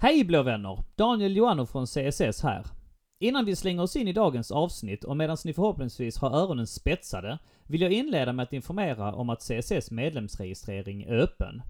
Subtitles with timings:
[0.00, 0.78] Hej blå vänner!
[0.96, 2.66] Daniel Joannou från CSS här.
[3.20, 7.38] Innan vi slänger oss in i dagens avsnitt och medan ni förhoppningsvis har öronen spetsade,
[7.66, 11.62] vill jag inleda med att informera om att CSS medlemsregistrering är öppen.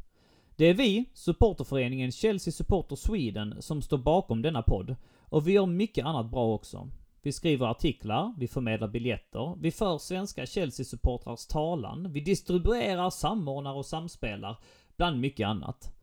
[0.56, 4.97] Det är vi, supporterföreningen Chelsea Supporter Sweden, som står bakom denna podd.
[5.21, 6.88] Och vi gör mycket annat bra också.
[7.22, 13.87] Vi skriver artiklar, vi förmedlar biljetter, vi för svenska Chelsea-supportrars talan, vi distribuerar, samordnar och
[13.87, 14.56] samspelar,
[14.97, 15.97] bland mycket annat.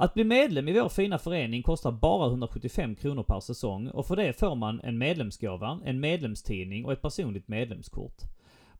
[0.00, 4.16] Att bli medlem i vår fina förening kostar bara 175 kronor per säsong och för
[4.16, 8.16] det får man en medlemsgåva, en medlemstidning och ett personligt medlemskort.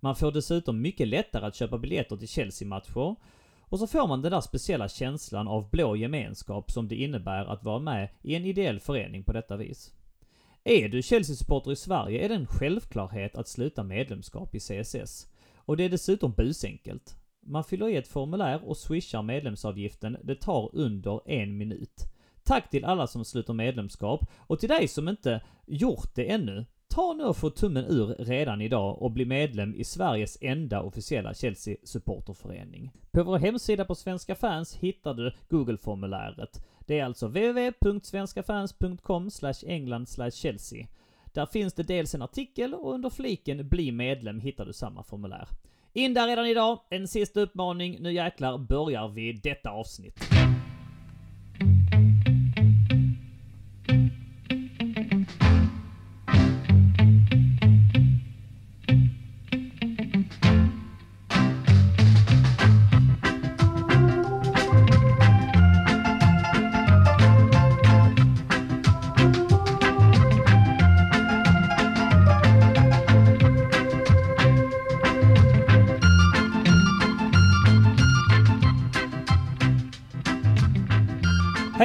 [0.01, 3.17] Man får dessutom mycket lättare att köpa biljetter till Chelsea-matcher
[3.61, 7.65] och så får man den där speciella känslan av blå gemenskap som det innebär att
[7.65, 9.95] vara med i en ideell förening på detta vis.
[10.65, 15.27] Är du Chelsea-supporter i Sverige är det en självklarhet att sluta medlemskap i CSS.
[15.57, 17.17] Och det är dessutom busenkelt.
[17.49, 20.17] Man fyller i ett formulär och swishar medlemsavgiften.
[20.23, 22.05] Det tar under en minut.
[22.45, 26.65] Tack till alla som sluter medlemskap och till dig som inte gjort det ännu.
[26.89, 31.35] Ta nu och få tummen ur redan idag och bli medlem i Sveriges enda officiella
[31.35, 32.93] Chelsea supporterförening.
[33.11, 36.65] På vår hemsida på Svenska fans hittar du Google-formuläret.
[36.87, 39.31] Det är alltså www.svenskafans.com
[39.67, 40.87] england chelsea.
[41.25, 45.49] Där finns det dels en artikel och under fliken Bli medlem hittar du samma formulär.
[45.93, 46.81] In där redan idag.
[46.91, 47.97] En sista uppmaning.
[48.01, 50.38] Nu jäklar börjar vi detta avsnitt.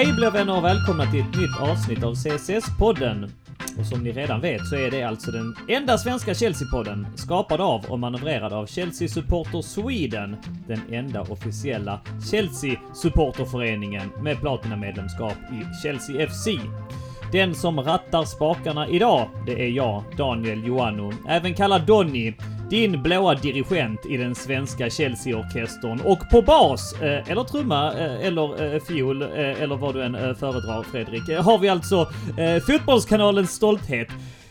[0.03, 3.31] Hej blå vänner och välkomna till ett nytt avsnitt av CSS-podden.
[3.79, 7.85] Och som ni redan vet så är det alltså den enda svenska Chelsea-podden skapad av
[7.85, 10.35] och manövrerad av Chelsea Supporter Sweden.
[10.67, 11.99] Den enda officiella
[12.31, 16.47] Chelsea-supporterföreningen med platinamedlemskap i Chelsea FC.
[17.31, 22.33] Den som rattar spakarna idag, det är jag, Daniel Joannou, även kallad Donny.
[22.73, 25.99] Din blåa dirigent i den svenska Chelsea-orkestern.
[26.01, 30.83] Och på bas, eh, eller trumma, eh, eller eh, fiol, eller vad du än föredrar
[30.83, 32.09] Fredrik, har vi alltså
[32.67, 34.07] fotbollskanalens stolthet.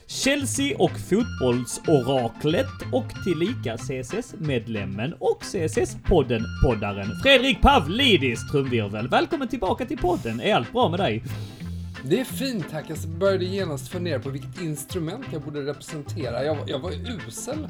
[0.06, 9.08] Chelsea och fotbollsoraklet och tillika CSS-medlemmen och CSS-podden poddaren Fredrik Pavlidis trumvirvel.
[9.08, 10.40] Välkommen tillbaka till podden.
[10.40, 11.22] Är allt bra med dig?
[12.04, 12.84] Det är fint tack.
[12.88, 16.44] Jag började genast fundera på vilket instrument jag borde representera.
[16.44, 16.90] Jag, var- jag var
[17.28, 17.68] usel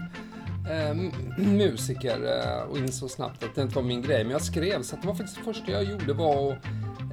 [0.71, 0.95] eh,
[1.37, 4.25] musiker eh, och insåg snabbt att det inte var min grej.
[4.25, 6.65] Men jag skrev, så att det var faktiskt det första jag gjorde var att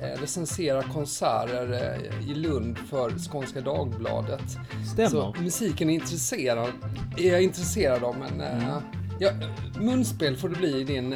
[0.02, 4.58] eh, recensera konserter i Lund för Skånska Dagbladet.
[4.94, 5.10] Stämmer.
[5.10, 6.70] Så musiken är, intresserad,
[7.18, 8.78] är jag intresserad av, men eh,
[9.20, 9.32] ja,
[9.80, 11.16] munspel får det bli i din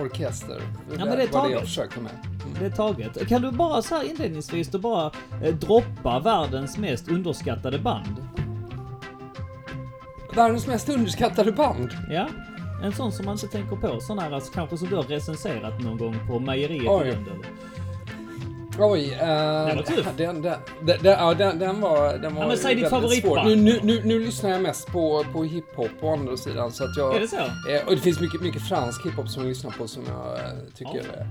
[0.00, 0.62] orkester.
[0.98, 2.12] Ja, men det är var det jag försökte med.
[2.58, 3.28] Det är taget.
[3.28, 5.12] Kan du bara så här inledningsvis då bara
[5.44, 8.16] eh, droppa världens mest underskattade band?
[10.38, 11.90] Världens mest underskattade band.
[12.10, 12.28] Ja?
[12.82, 14.00] En sån som man inte tänker på.
[14.00, 17.16] Sån här alltså, kanske som du har recenserat någon gång på mejeriet i Oj.
[18.80, 19.18] Oj, eh,
[19.66, 20.06] Den var tuff.
[20.16, 22.90] Den, den, den, den, ja, den, den var, den var Ja, men säg ditt väldigt
[22.90, 23.40] favoritband.
[23.48, 23.56] svår.
[23.56, 26.72] Nu, nu, nu, nu lyssnar jag mest på, på hiphop på andra sidan.
[26.72, 27.36] Så att jag, Är det så?
[27.36, 30.44] Eh, och det finns mycket, mycket fransk hiphop som jag lyssnar på som jag eh,
[30.74, 31.26] tycker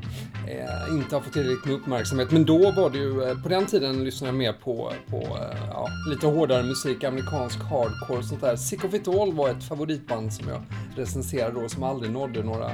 [0.47, 2.31] eh, inte har fått tillräckligt med uppmärksamhet.
[2.31, 5.57] Men då var det ju, eh, på den tiden lyssnade jag mer på, på eh,
[5.71, 8.55] ja, lite hårdare musik, amerikansk hardcore och sånt där.
[8.55, 10.61] Sick of it all var ett favoritband som jag
[10.95, 12.71] recenserade då, som aldrig nådde några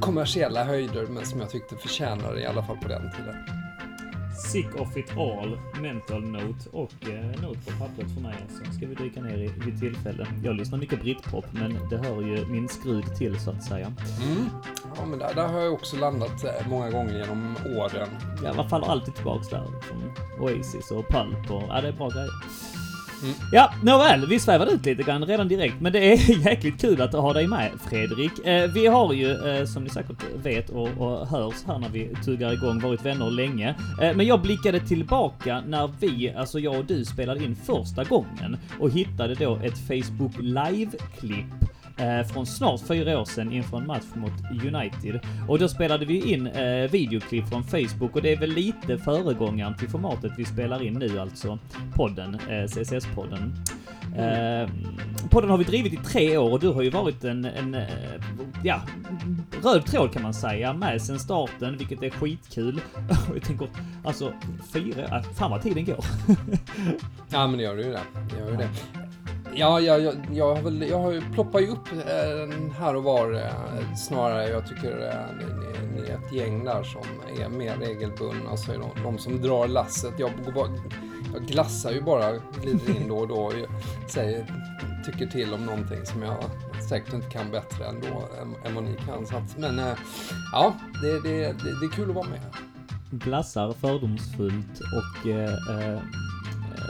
[0.00, 3.63] kommersiella höjder, men som jag tyckte förtjänade i alla fall på den tiden.
[4.34, 8.72] Sick of it all, mental note och eh, note på pappret för mig alltså.
[8.72, 10.26] Ska vi dyka ner i vid tillfälle.
[10.44, 13.92] Jag lyssnar mycket britpop men det hör ju min skrud till så att säga.
[14.22, 14.48] Mm.
[14.96, 18.08] Ja, men där, där har jag också landat eh, många gånger genom åren.
[18.44, 19.64] Ja, faller alltid tillbaks där.
[19.64, 21.62] Som Oasis och Pulp och...
[21.68, 22.30] Ja, det är bra grejer.
[23.24, 23.36] Mm.
[23.52, 27.12] Ja, nåväl, vi svävade ut lite grann redan direkt, men det är jäkligt kul att
[27.12, 28.46] ha dig med Fredrik.
[28.46, 32.10] Eh, vi har ju, eh, som ni säkert vet och, och hörs här när vi
[32.24, 33.74] tuggar igång, varit vänner länge.
[34.02, 38.56] Eh, men jag blickade tillbaka när vi, alltså jag och du, spelade in första gången
[38.80, 44.04] och hittade då ett Facebook Live-klipp eh, från snart fyra år sedan inför en match
[44.14, 44.32] mot
[44.74, 45.20] United.
[45.48, 49.76] Och då spelade vi in eh, videoklipp från Facebook och det är väl lite föregångaren
[49.76, 51.58] till formatet vi spelar in nu, alltså
[51.94, 53.52] podden, eh, CSS-podden.
[54.16, 54.68] Eh,
[55.30, 57.88] podden har vi drivit i tre år och du har ju varit en, en eh,
[58.62, 58.80] ja,
[59.62, 62.80] röd tråd kan man säga med sen starten, vilket är skitkul.
[63.30, 63.68] Och jag tänker,
[64.04, 64.32] alltså
[64.72, 66.04] fyra, eh, fan vad tiden går.
[67.30, 68.00] ja men det gör det ju det.
[68.30, 68.68] det, gör ju det.
[69.56, 73.94] Ja, jag, jag, jag, har väl, jag ploppar ju upp eh, här och var eh,
[73.96, 74.48] snarare.
[74.48, 77.02] Jag tycker eh, ni, ni, är ett gäng där som
[77.38, 78.50] är mer regelbundna.
[78.50, 80.14] Alltså de, de som drar lasset.
[80.18, 80.30] Jag,
[81.32, 83.52] jag glassar ju bara, glider in då och då och
[84.08, 84.46] säger,
[85.04, 86.36] tycker till om någonting som jag
[86.88, 88.06] säkert inte kan bättre ändå
[88.42, 89.26] än, än vad ni kan.
[89.26, 89.80] Så att, men
[90.52, 92.40] ja, det, det, det, det är kul att vara med.
[93.10, 95.26] Glassar fördomsfullt och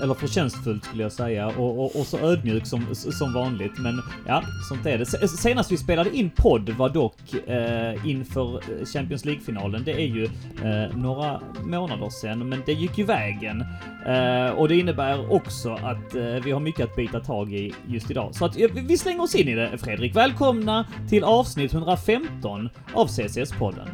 [0.03, 3.79] eller förtjänstfullt skulle jag säga och, och, och, så ödmjuk som, som vanligt.
[3.79, 5.29] Men ja, sånt är det.
[5.29, 9.83] Senast vi spelade in podd var dock eh, inför Champions League-finalen.
[9.85, 13.65] Det är ju eh, några månader sedan, men det gick ju vägen.
[14.07, 18.11] Eh, och det innebär också att eh, vi har mycket att bita tag i just
[18.11, 18.35] idag.
[18.35, 20.17] Så att vi slänger oss in i det, Fredrik.
[20.17, 23.89] Välkomna till avsnitt 115 av CCS-podden.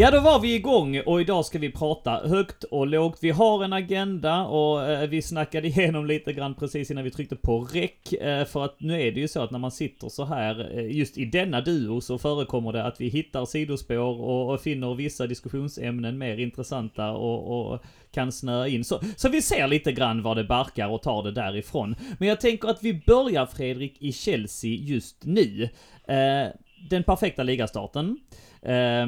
[0.00, 3.18] Ja, då var vi igång och idag ska vi prata högt och lågt.
[3.22, 7.36] Vi har en agenda och eh, vi snackade igenom lite grann precis innan vi tryckte
[7.36, 8.12] på räck.
[8.12, 10.96] Eh, för att nu är det ju så att när man sitter så här, eh,
[10.96, 15.26] just i denna duo så förekommer det att vi hittar sidospår och, och finner vissa
[15.26, 17.80] diskussionsämnen mer intressanta och, och
[18.12, 18.84] kan snöa in.
[18.84, 21.96] Så, så vi ser lite grann var det barkar och tar det därifrån.
[22.18, 25.68] Men jag tänker att vi börjar Fredrik i Chelsea just nu.
[26.08, 26.48] Eh,
[26.90, 28.16] den perfekta ligastarten.
[28.62, 29.06] Eh,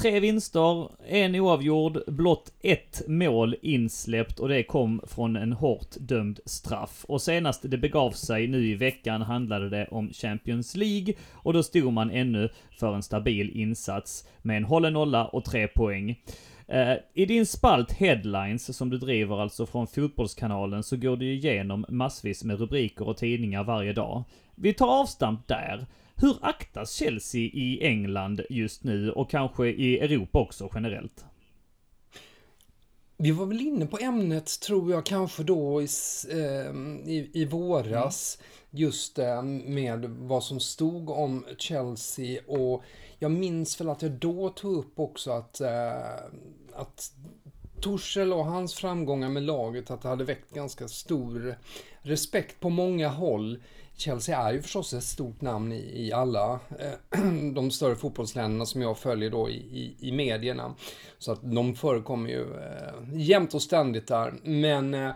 [0.00, 6.40] Tre vinster, en oavgjord, blott ett mål insläppt och det kom från en hårt dömd
[6.44, 7.04] straff.
[7.08, 11.62] Och senast det begav sig nu i veckan handlade det om Champions League och då
[11.62, 16.20] stod man ännu för en stabil insats med en hållen nolla och tre poäng.
[16.68, 21.84] Eh, I din spalt Headlines, som du driver alltså från Fotbollskanalen, så går du igenom
[21.88, 24.24] massvis med rubriker och tidningar varje dag.
[24.54, 25.86] Vi tar avstamp där.
[26.20, 31.24] Hur aktas Chelsea i England just nu och kanske i Europa också generellt?
[33.16, 35.88] Vi var väl inne på ämnet, tror jag, kanske då i,
[36.30, 36.72] eh,
[37.10, 38.38] i, i våras.
[38.40, 38.82] Mm.
[38.82, 42.82] Just eh, med vad som stod om Chelsea och
[43.18, 46.14] jag minns väl att jag då tog upp också att, eh,
[46.72, 47.12] att
[47.80, 51.56] Torshäll och hans framgångar med laget, att det hade väckt ganska stor
[52.02, 53.58] respekt på många håll.
[53.98, 57.20] Chelsea är ju förstås ett stort namn i, i alla eh,
[57.54, 60.74] de större fotbollsländerna som jag följer då i, i, i medierna.
[61.18, 64.34] Så att de förekommer ju eh, jämt och ständigt där.
[64.42, 65.10] Men eh,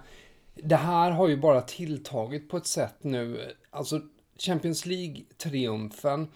[0.54, 3.54] det här har ju bara tilltagit på ett sätt nu.
[3.70, 4.00] Alltså
[4.38, 6.26] Champions League-triumfen.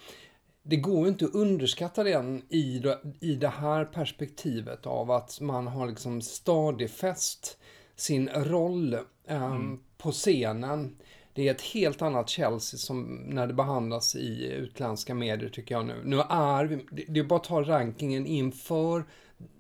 [0.63, 2.83] Det går ju inte att underskatta den i,
[3.21, 7.59] i det här perspektivet av att man har liksom stadifäst
[7.97, 8.95] sin roll
[9.27, 9.81] eh, mm.
[9.99, 10.97] på scenen
[11.37, 15.87] det är ett helt annat Chelsea som när det behandlas i utländska medier tycker jag
[15.87, 15.95] nu.
[16.05, 19.05] Nu är vi, det är bara att ta rankingen inför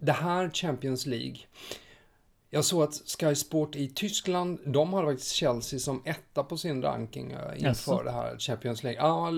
[0.01, 1.37] det här Champions League.
[2.51, 6.83] Jag såg att Sky Sport i Tyskland, de har faktiskt Chelsea som etta på sin
[6.83, 8.05] ranking eh, inför yes.
[8.05, 9.01] det här Champions League.
[9.01, 9.31] Ja,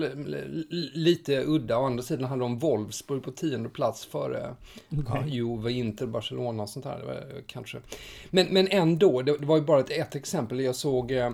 [0.93, 1.77] lite udda.
[1.77, 4.55] Å andra sidan hade de Wolfsburg på tionde plats före
[4.89, 5.21] okay.
[5.21, 7.25] ja, Juve, Inter, Barcelona och sånt där.
[7.47, 7.77] Kanske.
[8.29, 10.59] Men, men ändå, det, det var ju bara ett, ett exempel.
[10.59, 11.31] Jag såg eh,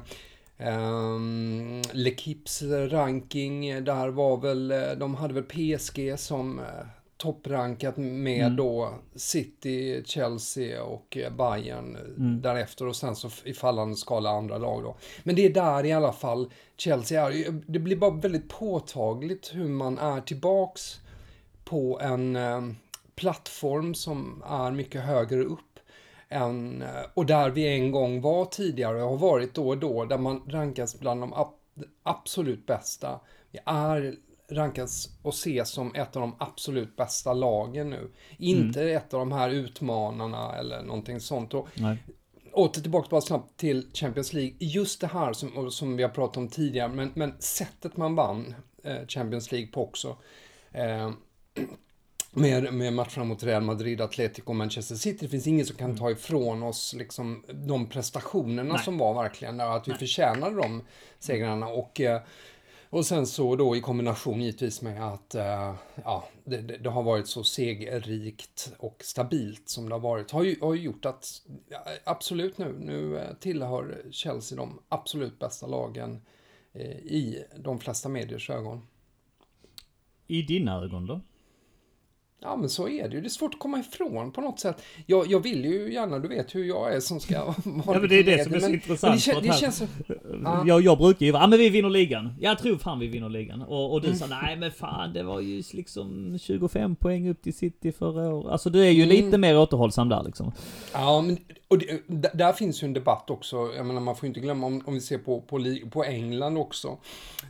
[0.57, 6.65] Um, L'Equipes ranking, där var väl, eh, de hade väl PSG som uh,
[7.17, 8.55] topprankat med mm.
[8.55, 12.41] då City, Chelsea och uh, Bayern mm.
[12.41, 14.95] därefter och sen så i fallande skala andra lag då.
[15.23, 17.61] Men det är där i alla fall Chelsea är.
[17.67, 20.99] Det blir bara väldigt påtagligt hur man är tillbaks
[21.63, 22.71] på en uh,
[23.15, 25.74] plattform som är mycket högre upp
[26.35, 30.05] än, eh, och där vi en gång var tidigare och har varit då och då,
[30.05, 31.33] där man rankas bland de
[32.03, 33.19] absolut bästa.
[33.51, 34.15] Vi är
[34.51, 38.11] rankas och ses som ett av de absolut bästa lagen nu.
[38.37, 38.97] Inte mm.
[38.97, 41.53] ett av de här utmanarna eller någonting sånt.
[41.53, 41.67] Och,
[42.55, 44.55] åter tillbaka bara snabbt till Champions League.
[44.59, 48.55] Just det här som, som vi har pratat om tidigare, men, men sättet man vann
[48.83, 50.17] eh, Champions League på också.
[50.71, 51.11] Eh,
[52.35, 55.17] med, med matcherna mot Real Madrid, Atletico och Manchester City.
[55.21, 55.97] Det finns ingen som kan mm.
[55.97, 58.83] ta ifrån oss liksom, de prestationerna Nej.
[58.83, 59.99] som var verkligen, att vi Nej.
[59.99, 60.81] förtjänade de
[61.19, 61.67] segrarna.
[61.67, 62.21] Och, eh,
[62.89, 67.27] och sen så då i kombination givetvis med att uh, ja, det, det, har varit
[67.27, 70.31] så segerrikt och stabilt som det har varit.
[70.31, 71.41] Har ju, har ju gjort att,
[72.03, 76.21] absolut nu, nu eh, tillhör Chelsea de absolut bästa lagen
[77.03, 78.87] i de flesta mediers ögon.
[80.27, 81.21] I dina ögon då?
[82.41, 83.21] Ja, men så är det ju.
[83.21, 84.81] Det är svårt att komma ifrån på något sätt.
[85.05, 88.09] Jag, jag vill ju gärna, du vet hur jag är som ska vara Ja, men
[88.09, 89.27] det är det som är så men, intressant.
[89.27, 89.85] Men det, det känns så...
[90.43, 90.63] Ja.
[90.67, 92.33] Jag, jag brukar ju vara, ja men vi vinner ligan.
[92.39, 93.61] Jag tror fan vi vinner ligan.
[93.61, 94.19] Och, och du mm.
[94.19, 98.51] sa, nej men fan det var ju liksom 25 poäng upp till City förra året.
[98.51, 99.15] Alltså du är ju mm.
[99.15, 100.51] lite mer återhållsam där liksom.
[100.93, 101.37] Ja, men
[101.67, 103.73] och det, där finns ju en debatt också.
[103.75, 106.97] Jag menar, man får inte glömma om, om vi ser på, på, på England också.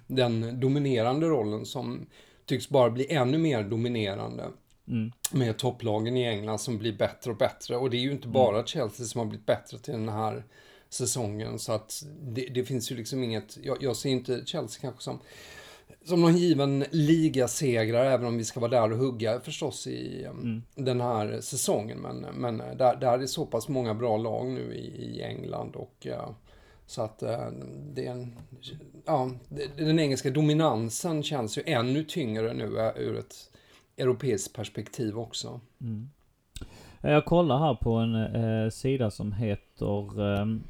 [0.07, 2.05] Den dominerande rollen som
[2.45, 4.43] tycks bara bli ännu mer dominerande.
[4.87, 5.11] Mm.
[5.31, 7.77] Med topplagen i England som blir bättre och bättre.
[7.77, 8.65] Och det är ju inte bara mm.
[8.65, 10.43] Chelsea som har blivit bättre till den här
[10.89, 11.59] säsongen.
[11.59, 15.19] Så att det, det finns ju liksom inget, jag, jag, ser inte Chelsea kanske som,
[16.05, 20.63] som någon given ligasegrare, även om vi ska vara där och hugga förstås i mm.
[20.75, 21.97] den här säsongen.
[21.97, 25.95] Men, men där, där är så pass många bra lag nu i, i England och
[25.99, 26.35] ja,
[26.87, 27.47] så att uh,
[27.93, 28.35] det är en,
[29.05, 29.31] ja,
[29.77, 33.49] den engelska dominansen känns ju ännu tyngre nu uh, ur ett
[33.97, 35.59] europeiskt perspektiv också.
[35.81, 36.09] Mm.
[37.01, 40.63] Jag kollar här på en eh, sida som heter ehm,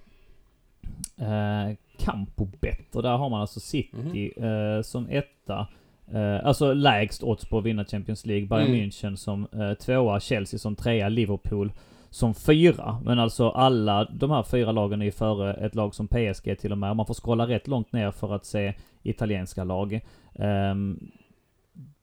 [1.18, 4.78] eh, Campobet och där har man alltså City mm.
[4.78, 5.68] eh, som etta.
[6.12, 8.48] Eh, alltså lägst odds på att vinna Champions League.
[8.48, 8.80] Bayern mm.
[8.80, 11.72] München som eh, tvåa, Chelsea som trea, Liverpool
[12.10, 13.02] som fyra.
[13.06, 16.78] Men alltså alla de här fyra lagen är före ett lag som PSG till och
[16.78, 16.96] med.
[16.96, 20.00] Man får scrolla rätt långt ner för att se italienska lag.
[20.34, 21.12] Um,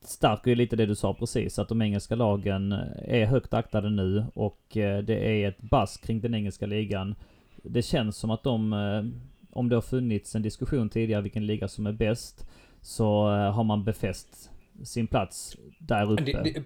[0.05, 2.73] stärker ju lite det du sa precis, att de engelska lagen
[3.05, 7.15] är högt aktade nu och eh, det är ett bass kring den engelska ligan.
[7.63, 9.05] Det känns som att de, eh,
[9.51, 12.47] om det har funnits en diskussion tidigare vilken liga som är bäst,
[12.81, 14.51] så eh, har man befäst
[14.85, 16.25] sin plats där uppe.
[16.25, 16.63] Det, det,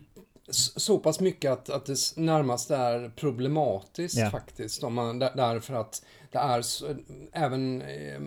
[0.50, 4.30] så pass mycket att, att det närmast är problematiskt yeah.
[4.30, 4.82] faktiskt.
[4.82, 6.04] Om man, därför att
[6.36, 6.64] det är
[7.32, 8.20] även eh,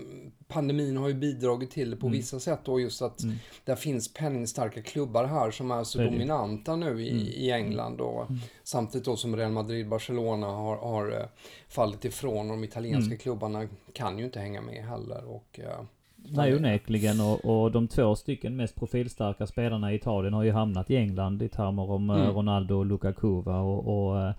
[0.48, 2.18] pandemin har ju bidragit till det på mm.
[2.18, 3.36] vissa sätt och just att mm.
[3.66, 7.24] det finns penningstarka klubbar här som är så är dominanta nu i, mm.
[7.28, 8.42] i England och mm.
[8.64, 11.26] samtidigt då som Real Madrid, Barcelona har, har eh,
[11.68, 13.18] fallit ifrån och de italienska mm.
[13.18, 15.86] klubbarna kan ju inte hänga med heller och uh,
[16.16, 20.92] Nej onekligen och, och de två stycken mest profilstarka spelarna i Italien har ju hamnat
[20.92, 22.32] i England i termer om mm.
[22.32, 24.34] Ronaldo och Lukaku och, och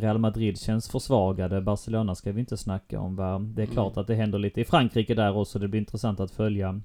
[0.00, 1.60] Real Madrid känns försvagade.
[1.60, 3.38] Barcelona ska vi inte snacka om va.
[3.38, 4.00] Det är klart mm.
[4.00, 5.58] att det händer lite i Frankrike där också.
[5.58, 6.80] Det blir intressant att följa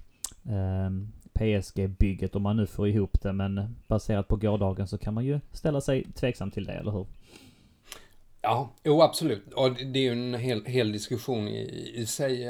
[0.46, 0.90] eh,
[1.34, 3.34] PSG-bygget om man nu får ihop det.
[3.34, 7.08] Men baserat på gårdagen så kan man ju ställa sig tveksam till det, eller hur?
[8.42, 9.54] Ja, jo absolut.
[9.54, 12.48] Och det är ju en hel, hel diskussion i, i sig.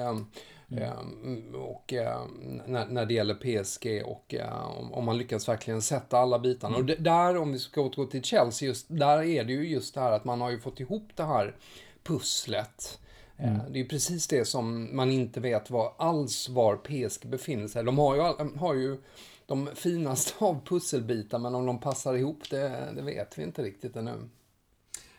[0.72, 0.84] Mm.
[0.84, 6.18] Ehm, och ehm, när, när det gäller PSG och ehm, om man lyckas verkligen sätta
[6.18, 6.78] alla bitarna.
[6.78, 6.90] Mm.
[6.90, 10.02] Och där, om vi ska återgå till Chelsea, just, där är det ju just det
[10.02, 11.56] här att man har ju fått ihop det här
[12.04, 13.00] pusslet.
[13.38, 13.58] Mm.
[13.70, 17.84] Det är ju precis det som man inte vet var, alls var PSG befinner sig.
[17.84, 18.22] De har ju,
[18.58, 18.98] har ju
[19.46, 23.96] de finaste av pusselbitar, men om de passar ihop det, det vet vi inte riktigt
[23.96, 24.30] ännu.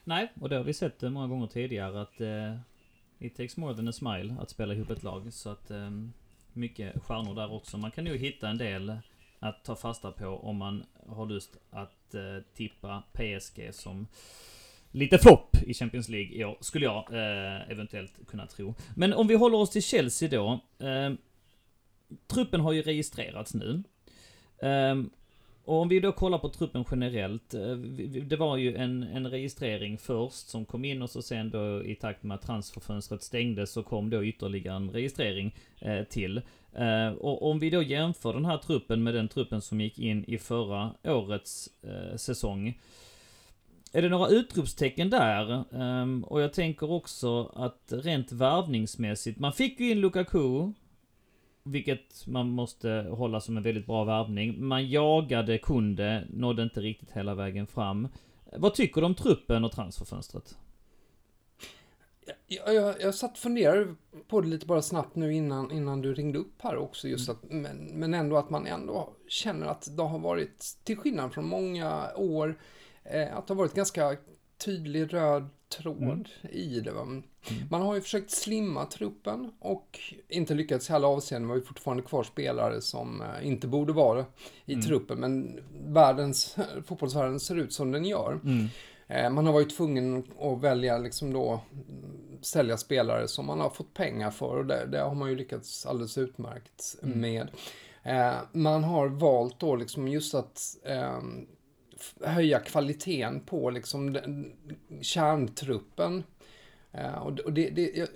[0.04, 2.56] Nej, och det har vi sett många gånger tidigare att eh,
[3.20, 5.32] It takes more than a smile att spela ihop ett lag.
[5.32, 6.12] Så att um,
[6.52, 7.78] mycket stjärnor där också.
[7.78, 8.96] Man kan nog hitta en del
[9.38, 14.06] att ta fasta på om man har lust att uh, tippa PSG som
[14.90, 18.74] lite flopp i Champions League i år, skulle jag uh, eventuellt kunna tro.
[18.96, 20.60] Men om vi håller oss till Chelsea då.
[20.86, 21.14] Uh,
[22.26, 23.82] truppen har ju registrerats nu.
[24.62, 25.10] Um,
[25.64, 27.54] och om vi då kollar på truppen generellt.
[27.54, 27.76] Eh,
[28.22, 31.94] det var ju en, en registrering först som kom in och så sen då i
[31.94, 36.42] takt med att transferfönstret stängdes så kom då ytterligare en registrering eh, till.
[36.72, 40.24] Eh, och om vi då jämför den här truppen med den truppen som gick in
[40.24, 42.78] i förra årets eh, säsong.
[43.92, 45.64] Är det några utropstecken där?
[45.74, 50.72] Ehm, och jag tänker också att rent värvningsmässigt, man fick ju in Lukaku
[51.70, 54.64] vilket man måste hålla som en väldigt bra värvning.
[54.64, 58.08] Man jagade Kunde, nådde inte riktigt hela vägen fram.
[58.56, 60.58] Vad tycker du om truppen och transferfönstret?
[62.46, 63.94] Jag, jag, jag satt och funderade
[64.28, 67.08] på det lite bara snabbt nu innan, innan du ringde upp här också.
[67.08, 67.38] Just mm.
[67.38, 71.46] att, men, men ändå att man ändå känner att det har varit, till skillnad från
[71.46, 72.58] många år,
[73.04, 74.16] eh, att det har varit ganska
[74.64, 75.48] tydlig röd
[75.78, 76.24] tråd mm.
[76.50, 76.92] i det.
[76.92, 77.02] Va?
[77.02, 77.22] Mm.
[77.70, 79.98] Man har ju försökt slimma truppen och
[80.28, 81.46] inte lyckats i alla avseenden.
[81.46, 84.24] Man har ju fortfarande kvar spelare som eh, inte borde vara
[84.64, 84.86] i mm.
[84.86, 85.20] truppen.
[85.20, 88.40] Men världens, fotbollsvärlden ser ut som den gör.
[88.44, 88.66] Mm.
[89.08, 91.60] Eh, man har varit tvungen att välja liksom då
[92.40, 95.86] sälja spelare som man har fått pengar för och det, det har man ju lyckats
[95.86, 97.20] alldeles utmärkt mm.
[97.20, 97.48] med.
[98.02, 101.46] Eh, man har valt då liksom just att ehm,
[102.24, 104.52] höja kvaliteten på liksom den,
[105.00, 106.24] kärntruppen.
[106.94, 108.08] Uh, och det, det, jag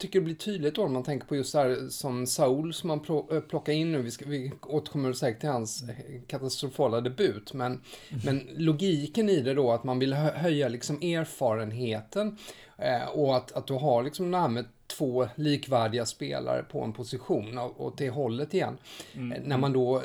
[0.00, 2.88] tycker det blir tydligt då när man tänker på just det här som Saul som
[2.88, 3.00] man
[3.48, 4.02] plockar in nu.
[4.02, 5.84] Vi, ska, vi återkommer säkert till hans
[6.26, 7.54] katastrofala debut.
[7.54, 8.22] Men, mm.
[8.24, 12.38] men logiken i det då att man vill höja liksom erfarenheten
[12.78, 17.98] eh, och att, att du har liksom med två likvärdiga spelare på en position åt
[17.98, 18.78] det hållet igen.
[19.14, 19.42] Mm.
[19.42, 20.02] När man då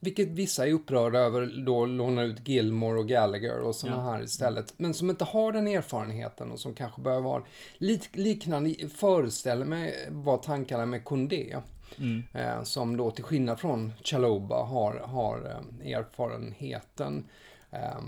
[0.00, 4.10] vilket vissa är upprörda över, då lånar ut Gilmore och Gallagher och sådana ja.
[4.12, 4.74] här istället.
[4.76, 7.42] Men som inte har den erfarenheten och som kanske behöver vara
[7.78, 11.56] lik, liknande, föreställer mig vad tankarna med Kondé.
[11.98, 12.22] Mm.
[12.32, 15.36] Eh, som då till skillnad från Chaloba har, har
[15.82, 17.24] eh, erfarenheten.
[17.70, 18.00] Eh,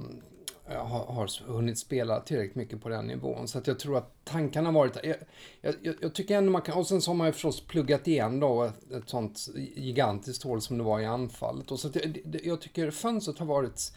[0.76, 3.48] har, har hunnit spela tillräckligt mycket på den nivån.
[3.48, 4.96] Så att jag tror att tankarna har varit...
[5.02, 6.78] Jag, jag, jag, tycker ändå man kan...
[6.78, 10.60] Och sen så har man ju förstås pluggat igen då ett, ett sånt gigantiskt hål
[10.60, 11.70] som det var i anfallet.
[11.70, 13.92] Och så jag, jag tycker fönstret har varit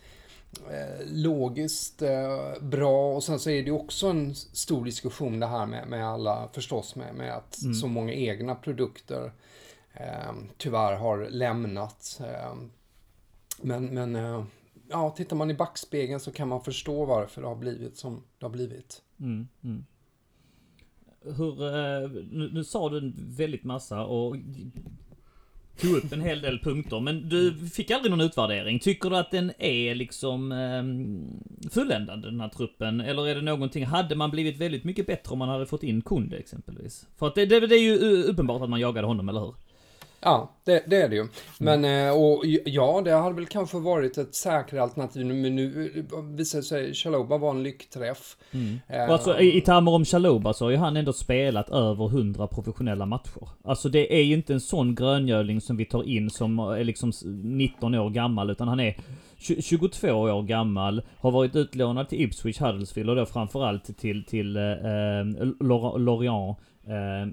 [0.70, 3.16] eh, logiskt eh, bra.
[3.16, 6.96] Och sen så är det också en stor diskussion det här med, med alla, förstås
[6.96, 7.74] med, med att mm.
[7.74, 9.32] så många egna produkter
[9.94, 12.22] eh, tyvärr har lämnat.
[12.24, 12.56] Eh,
[13.62, 14.44] men, men eh,
[14.92, 18.46] ja, tittar man i backspegeln så kan man förstå varför det har blivit som det
[18.46, 19.02] har blivit.
[19.20, 19.86] Mm, mm.
[21.24, 24.36] Hur, eh, nu, nu, sa du en väldigt massa och
[25.82, 28.80] tog upp en hel del punkter, men du fick aldrig någon utvärdering.
[28.80, 30.84] Tycker du att den är liksom eh,
[31.70, 33.02] fulländad den här truppen?
[33.02, 36.02] Eller är det någonting, hade man blivit väldigt mycket bättre om man hade fått in
[36.02, 37.08] Kunde exempelvis?
[37.18, 39.54] För att det, det, det är ju eh, uppenbart att man jagade honom, eller hur?
[40.24, 41.28] Ja, det, det, är det ju.
[41.60, 42.18] Men, mm.
[42.18, 45.90] och ja, det hade väl kanske varit ett säkrare alternativ, men nu
[46.24, 48.38] visar det sig Chaloba var en lyckträff.
[48.52, 48.80] Mm.
[48.94, 52.48] Uh, alltså, i, I termer om Chaloba så har ju han ändå spelat över 100
[52.48, 53.50] professionella matcher.
[53.64, 57.12] Alltså det är ju inte en sån gröngöling som vi tar in som är liksom
[57.44, 58.98] 19 år gammal, utan han är
[59.38, 64.64] 22 år gammal, har varit utlånad till Ipswich Huddersfield och då framförallt till, till eh,
[64.64, 65.26] eh
[65.98, 66.58] Lorient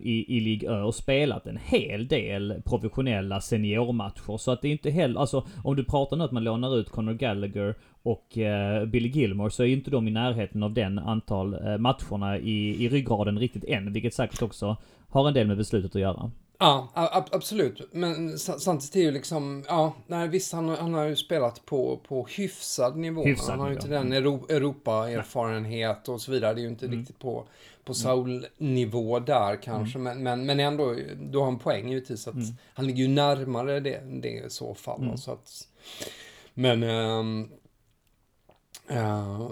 [0.03, 4.37] i, i Ligue Ö och spelat en hel del professionella seniormatcher.
[4.37, 6.91] Så att det är inte heller, alltså om du pratar nu att man lånar ut
[6.91, 10.99] Conor Gallagher och uh, Billy Gilmore så är ju inte de i närheten av den
[10.99, 13.93] antal uh, matcherna i, i ryggraden riktigt än.
[13.93, 14.77] Vilket säkert också
[15.09, 16.31] har en del med beslutet att göra.
[16.61, 16.89] Ja,
[17.33, 17.89] absolut.
[17.93, 22.27] Men samtidigt är ju liksom, ja, nej, visst han, han har ju spelat på, på
[22.37, 23.25] hyfsad nivå.
[23.25, 26.55] Hyfsad, han har ju inte den Europa-erfarenhet och så vidare.
[26.55, 26.99] Det är ju inte mm.
[26.99, 27.45] riktigt på,
[27.89, 29.99] på Saul-nivå där kanske.
[29.99, 30.23] Mm.
[30.23, 32.47] Men, men, men ändå, du har en poäng givetvis att mm.
[32.75, 35.03] han ligger ju närmare det, det i så fall.
[35.03, 35.17] Mm.
[35.17, 35.69] Så att,
[36.55, 37.23] men, äh,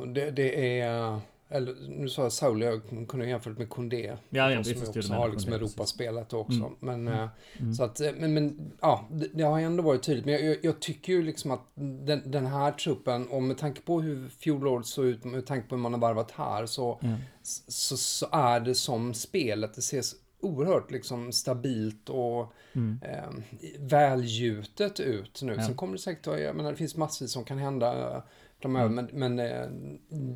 [0.07, 1.21] det, det är...
[1.49, 4.17] Eller nu sa jag Saul, jag kunde jämföra med Kondé.
[4.29, 6.59] Ja, ja, som också har liksom Europaspelet också.
[6.59, 6.75] Mm.
[6.81, 7.29] Men, mm.
[7.59, 7.75] mm.
[7.75, 10.25] Så att, men, men ja, det, det, har ändå varit tydligt.
[10.25, 13.81] Men jag, jag, jag tycker ju liksom att den, den, här truppen, och med tanke
[13.81, 17.17] på hur fjolåret såg ut, med tanke på hur man har varvat här, så, mm.
[17.43, 19.75] så, så, är det som spelet.
[19.75, 23.01] Det ses oerhört liksom stabilt och mm.
[23.03, 23.31] eh,
[23.79, 25.55] välgjutet ut nu.
[25.55, 25.63] Ja.
[25.63, 28.23] Sen kommer det säkert, jag menar det finns massvis som kan hända
[28.67, 28.87] framöver.
[28.87, 29.09] Mm.
[29.13, 29.69] Men, men eh,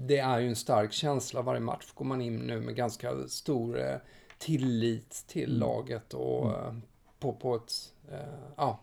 [0.06, 1.92] det är ju en stark känsla varje match.
[1.94, 3.96] Går man in nu med ganska stor eh,
[4.38, 5.60] tillit till mm.
[5.60, 6.66] laget och mm.
[6.66, 6.74] Eh,
[7.18, 7.72] på, på ett
[8.56, 8.80] ja,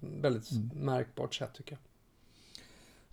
[0.00, 0.70] väldigt mm.
[0.74, 1.80] märkbart sätt tycker jag.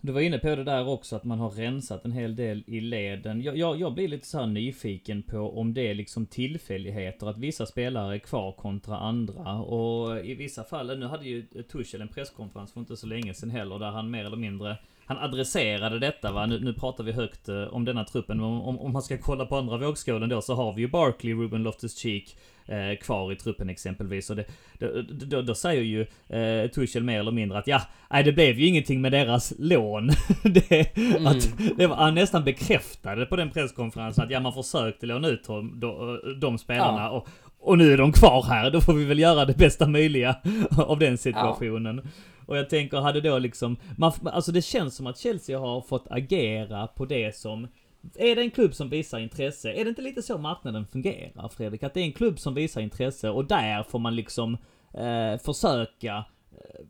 [0.00, 2.80] Du var inne på det där också att man har rensat en hel del i
[2.80, 3.42] leden.
[3.42, 7.66] Jag, jag, jag blir lite så nyfiken på om det är liksom tillfälligheter att vissa
[7.66, 9.54] spelare är kvar kontra andra.
[9.54, 13.50] Och i vissa fall, nu hade ju Tuchel en presskonferens för inte så länge sedan
[13.50, 16.46] heller där han mer eller mindre han adresserade detta va.
[16.46, 18.40] Nu, nu pratar vi högt uh, om denna truppen.
[18.40, 21.34] Om, om, om, man ska kolla på andra vågskålen då så har vi ju Barkley,
[21.34, 22.36] Ruben Loftus-Cheek
[22.68, 24.30] eh, kvar i truppen exempelvis.
[24.30, 24.44] Och det,
[24.78, 28.58] då, då, då säger ju eh, Tuchel mer eller mindre att ja, nej det blev
[28.58, 30.10] ju ingenting med deras lån.
[30.42, 31.26] det, mm.
[31.26, 35.44] att, det var, han nästan bekräftade på den presskonferensen att ja, man försökte låna ut
[35.44, 37.02] de, de, de spelarna.
[37.02, 37.10] Ja.
[37.10, 37.28] Och,
[37.60, 40.36] och nu är de kvar här, då får vi väl göra det bästa möjliga
[40.86, 42.00] av den situationen.
[42.04, 42.10] Ja.
[42.46, 46.06] Och jag tänker, hade då liksom, man, alltså det känns som att Chelsea har fått
[46.10, 47.68] agera på det som
[48.14, 49.72] är det en klubb som visar intresse?
[49.72, 51.82] Är det inte lite så marknaden fungerar Fredrik?
[51.82, 54.58] Att det är en klubb som visar intresse och där får man liksom
[54.94, 56.84] eh, försöka eh,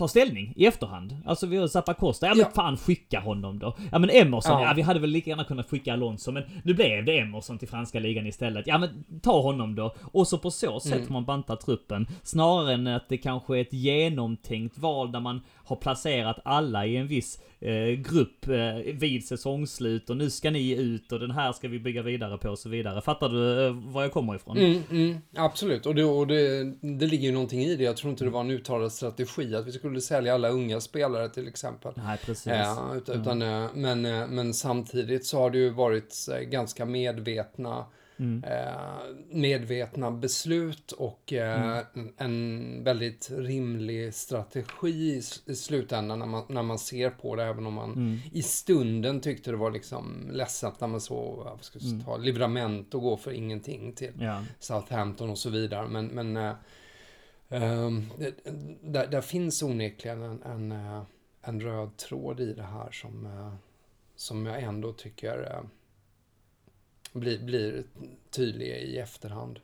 [0.00, 1.16] ta ställning i efterhand.
[1.26, 2.50] Alltså vi har Zappa Costa, ja men ja.
[2.54, 3.76] fan skicka honom då.
[3.92, 4.68] Ja men Emerson, ja.
[4.68, 4.72] ja.
[4.76, 8.00] vi hade väl lika gärna kunnat skicka Alonso men nu blev det Emerson till franska
[8.00, 8.66] ligan istället.
[8.66, 9.94] Ja men ta honom då.
[10.12, 11.12] Och så på så sätt mm.
[11.12, 12.06] man banta truppen.
[12.22, 16.96] Snarare än att det kanske är ett genomtänkt val där man har placerat alla i
[16.96, 21.52] en viss eh, grupp eh, vid säsongslut och nu ska ni ut och den här
[21.52, 23.00] ska vi bygga vidare på och så vidare.
[23.00, 24.58] Fattar du eh, var jag kommer ifrån?
[24.58, 27.84] Mm, mm, absolut, och, det, och det, det ligger ju någonting i det.
[27.84, 31.28] Jag tror inte det var en uttalad strategi att vi skulle sälja alla unga spelare
[31.28, 31.92] till exempel.
[31.96, 32.46] Nej, precis.
[32.46, 33.22] Ja, utan, mm.
[33.22, 34.02] utan, men,
[34.34, 37.84] men samtidigt så har det ju varit ganska medvetna
[38.20, 38.44] mm.
[38.44, 42.12] eh, medvetna beslut och eh, mm.
[42.16, 47.74] en väldigt rimlig strategi i slutändan när man, när man ser på det, även om
[47.74, 48.18] man mm.
[48.32, 52.94] i stunden tyckte det var liksom ledsamt när man såg, vad ska jag ta, livrament
[52.94, 54.44] och gå för ingenting till ja.
[54.58, 55.88] Southampton och så vidare.
[55.88, 56.54] Men, men
[57.52, 58.34] Um, det,
[58.82, 61.02] där, där, finns onekligen en, en,
[61.42, 63.28] en, röd tråd i det här som,
[64.16, 65.62] som jag ändå tycker
[67.12, 67.84] blir, blir
[68.30, 69.58] tydlig i efterhand.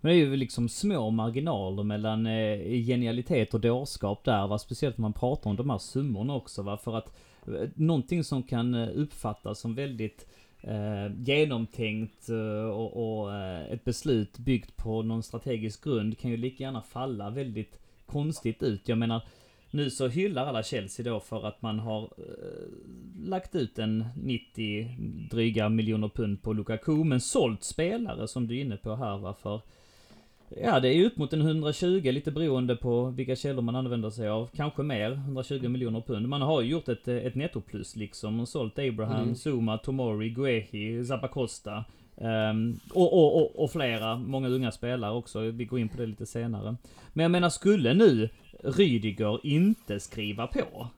[0.00, 4.58] Men det är ju liksom små marginaler mellan eh, genialitet och dårskap där va.
[4.58, 6.76] Speciellt när man pratar om de här summorna också va.
[6.76, 10.26] För att eh, någonting som kan eh, uppfattas som väldigt
[10.60, 16.36] eh, genomtänkt eh, och, och eh, ett beslut byggt på någon strategisk grund kan ju
[16.36, 18.88] lika gärna falla väldigt konstigt ut.
[18.88, 19.22] Jag menar,
[19.76, 24.96] nu så hyllar alla Chelsea då för att man har eh, lagt ut en 90
[25.30, 29.34] dryga miljoner pund på Lukaku, men sålt spelare som du är inne på här va,
[29.42, 29.60] för
[30.48, 34.28] Ja, det är upp mot en 120, lite beroende på vilka källor man använder sig
[34.28, 34.50] av.
[34.56, 36.28] Kanske mer, 120 miljoner pund.
[36.28, 38.40] Man har ju gjort ett, ett nettoplus liksom.
[38.40, 39.34] Och sålt Abraham, mm.
[39.34, 41.84] Zuma, Tomori, Guehi, Zappacosta.
[42.16, 45.40] Um, och, och, och, och, flera, många unga spelare också.
[45.40, 46.76] Vi går in på det lite senare.
[47.12, 48.28] Men jag menar, skulle nu
[48.66, 50.88] Rydiger inte skriva på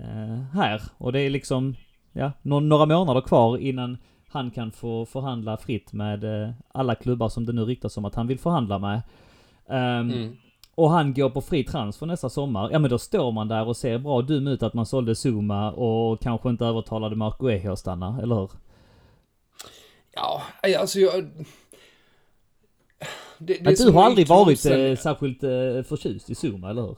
[0.00, 1.74] uh, här, och det är liksom,
[2.12, 3.98] ja, några månader kvar innan
[4.34, 8.14] han kan få förhandla fritt med eh, alla klubbar som det nu ryktas om att
[8.14, 9.02] han vill förhandla med.
[9.66, 10.36] Um, mm.
[10.74, 12.68] Och han går på fri transfer nästa sommar.
[12.72, 15.72] Ja men då står man där och ser bra dum ut att man sålde Zuma
[15.72, 18.50] och kanske inte övertalade Marco Ehe att stanna, eller hur?
[20.14, 20.42] Ja,
[20.78, 21.24] alltså jag...
[23.46, 26.96] Det, det du har aldrig varit eh, särskilt eh, förtjust i Zuma, eller hur?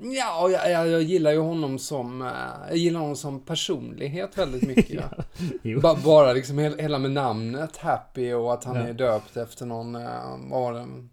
[0.00, 4.62] Ja, jag, jag, jag, gillar ju honom som, eh, jag gillar honom som personlighet väldigt
[4.62, 4.90] mycket.
[5.62, 5.80] ja.
[5.82, 8.82] bara, bara liksom hela med namnet Happy och att han ja.
[8.82, 11.10] är döpt efter någon, eh, var en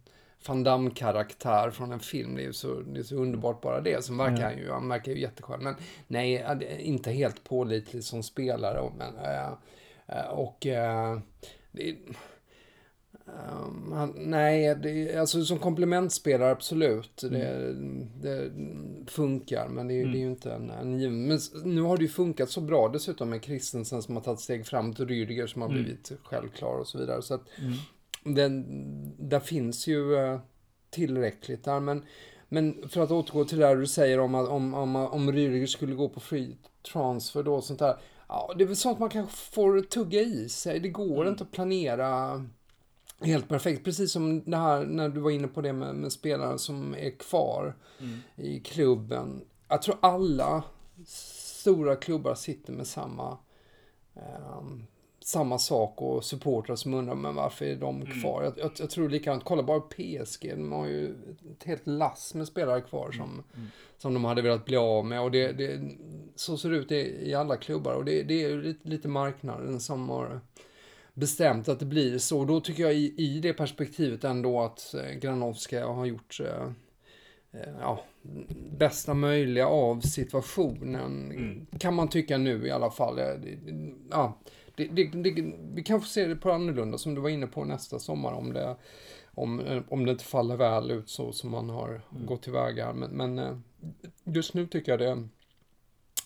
[0.47, 2.35] Van Damme-karaktär från en film.
[2.35, 4.05] Det är ju så, det är så underbart bara det.
[4.05, 4.57] Som verkar ja.
[4.57, 5.63] ju, han verkar ju jätteskön.
[5.63, 5.75] Men
[6.07, 6.45] nej,
[6.79, 8.91] inte helt pålitlig som spelare.
[8.97, 9.15] Men,
[10.07, 10.57] äh, och
[11.71, 11.95] det,
[13.27, 17.23] Um, han, nej, det, alltså som komplementspelare absolut.
[17.23, 17.33] Mm.
[17.33, 18.51] Det, det,
[19.11, 20.11] funkar, men det, mm.
[20.11, 21.27] det är ju inte en, en given.
[21.27, 24.65] Men nu har det ju funkat så bra dessutom med Christensen som har tagit steg
[24.65, 25.83] fram till Rydiger som har mm.
[25.83, 27.21] blivit självklar och så vidare.
[27.21, 28.35] Så att mm.
[28.35, 30.39] den, där finns ju uh,
[30.89, 31.79] tillräckligt där.
[31.79, 32.05] Men,
[32.49, 35.95] men för att återgå till det du säger om att om, om, om Rydiger skulle
[35.95, 36.57] gå på free
[36.91, 37.97] transfer då och sånt där.
[38.27, 40.79] Ja, det är väl sånt man kanske får tugga i sig.
[40.79, 41.27] Det går mm.
[41.27, 42.41] inte att planera
[43.21, 43.83] Helt perfekt.
[43.83, 47.09] Precis som det här när du var inne på det med, med spelare som är
[47.09, 48.19] kvar mm.
[48.35, 49.41] i klubben.
[49.67, 50.63] Jag tror alla
[51.05, 53.37] stora klubbar sitter med samma
[54.15, 54.61] eh,
[55.25, 58.21] samma sak och supportrar som undrar men varför är de mm.
[58.21, 58.41] kvar?
[58.41, 58.53] Mm.
[58.57, 61.15] Jag, jag, jag, tror likadant, kolla bara PSG, de har ju
[61.51, 63.43] ett helt lass med spelare kvar som, mm.
[63.55, 63.67] mm.
[63.97, 65.81] som de hade velat bli av med och det, det
[66.35, 69.07] så ser det ut i, i alla klubbar och det, det är ju lite, lite
[69.07, 70.41] marknaden som har
[71.15, 72.45] bestämt att det blir så.
[72.45, 76.67] Då tycker jag i, i det perspektivet ändå att eh, Granovska har gjort eh,
[77.51, 78.03] eh, ja,
[78.77, 81.31] bästa möjliga av situationen.
[81.31, 81.65] Mm.
[81.79, 83.19] Kan man tycka nu i alla fall.
[84.11, 84.37] Ja,
[84.75, 87.63] det, det, det, vi kan få se det på annorlunda som du var inne på
[87.63, 88.75] nästa sommar om det,
[89.33, 92.25] om, om det inte faller väl ut så som man har mm.
[92.25, 92.93] gått tillväga.
[92.93, 93.63] Men, men
[94.23, 95.27] just nu tycker jag det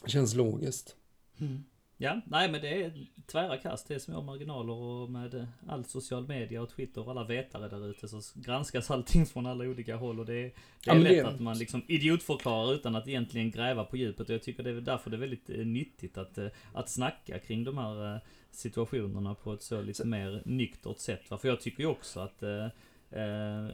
[0.05, 0.95] känns logiskt.
[1.39, 1.63] Mm.
[2.01, 6.27] Ja, nej men det är tvära kast, det är små marginaler och med all social
[6.27, 10.19] media och Twitter och alla vetare där ute så granskas allting från alla olika håll
[10.19, 10.51] och det är,
[10.83, 11.27] det är ja, lätt det...
[11.27, 14.81] att man liksom idiotförklarar utan att egentligen gräva på djupet och jag tycker det är
[14.81, 19.35] därför det är väldigt eh, nyttigt att, eh, att snacka kring de här eh, situationerna
[19.35, 20.07] på ett så lite så...
[20.07, 21.27] mer nyktert sätt.
[21.27, 22.43] För jag tycker ju också att
[23.11, 23.69] Eh,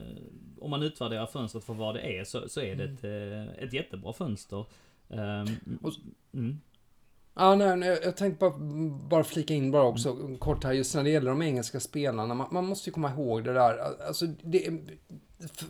[0.58, 3.48] om man utvärderar fönstret för vad det är så, så är det ett, mm.
[3.48, 4.64] ett jättebra fönster.
[5.08, 5.44] Eh,
[6.32, 6.60] mm.
[7.38, 8.54] Ja, nej, nej, jag tänkte bara,
[9.08, 10.38] bara flika in bara också mm.
[10.38, 12.34] kort här, just när det gäller de engelska spelarna.
[12.34, 13.78] Man, man måste ju komma ihåg det där.
[14.06, 14.70] Alltså, det,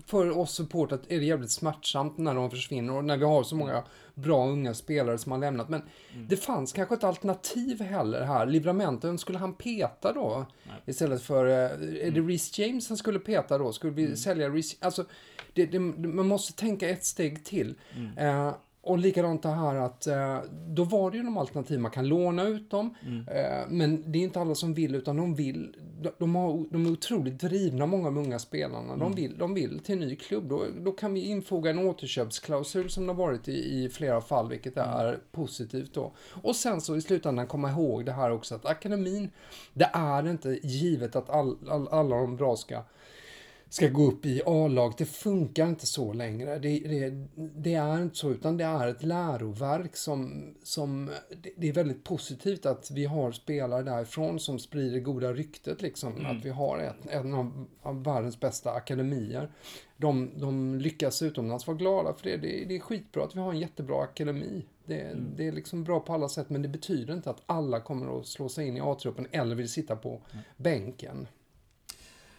[0.07, 3.57] för oss supportrar är det jävligt smärtsamt när de försvinner och när vi har så
[3.57, 5.69] många bra unga spelare som har lämnat.
[5.69, 5.83] Men
[6.15, 6.29] mm.
[6.29, 8.47] det fanns kanske ett alternativ heller här.
[8.47, 10.47] Livramenten, skulle han peta då?
[10.65, 10.77] Nej.
[10.87, 12.29] Istället för, eh, är det mm.
[12.29, 13.73] Reece James han skulle peta då?
[13.73, 14.17] Skulle vi mm.
[14.17, 14.77] sälja Reece?
[14.81, 15.05] Alltså,
[15.53, 17.75] det, det, man måste tänka ett steg till.
[17.97, 18.37] Mm.
[18.47, 18.55] Uh,
[18.87, 22.43] och likadant det här att eh, då var det ju de alternativ, man kan låna
[22.43, 22.95] ut dem.
[23.07, 23.29] Mm.
[23.29, 26.87] Eh, men det är inte alla som vill, utan de vill, de, de, har, de
[26.87, 28.93] är otroligt drivna, många av de unga spelarna.
[28.93, 28.99] Mm.
[28.99, 30.49] De, vill, de vill till en ny klubb.
[30.49, 34.49] Då, då kan vi infoga en återköpsklausul som det har varit i, i flera fall,
[34.49, 34.89] vilket Mm.
[34.89, 36.13] är positivt då.
[36.43, 39.31] Och sen så i slutändan komma ihåg det här också att akademin,
[39.75, 42.83] det är inte givet att all, all, alla de bra ska
[43.77, 44.95] ska gå upp i A-lag.
[44.99, 46.59] Det funkar inte så längre.
[46.59, 51.11] Det, det, det, är inte så, utan det är ett läroverk som, som...
[51.57, 56.17] Det är väldigt positivt att vi har spelare därifrån som sprider goda ryktet, liksom.
[56.17, 56.37] Mm.
[56.37, 59.51] Att vi har ett, en av, av världens bästa akademier.
[59.97, 62.37] De, de lyckas utomlands vara glada för det.
[62.37, 62.65] det.
[62.65, 64.65] Det är skitbra att vi har en jättebra akademi.
[64.85, 65.33] Det, Mm.
[65.37, 68.27] det är liksom bra på alla sätt, men det betyder inte att alla kommer att
[68.27, 70.21] slå sig in i A-truppen eller vill sitta på
[70.57, 71.29] bänken.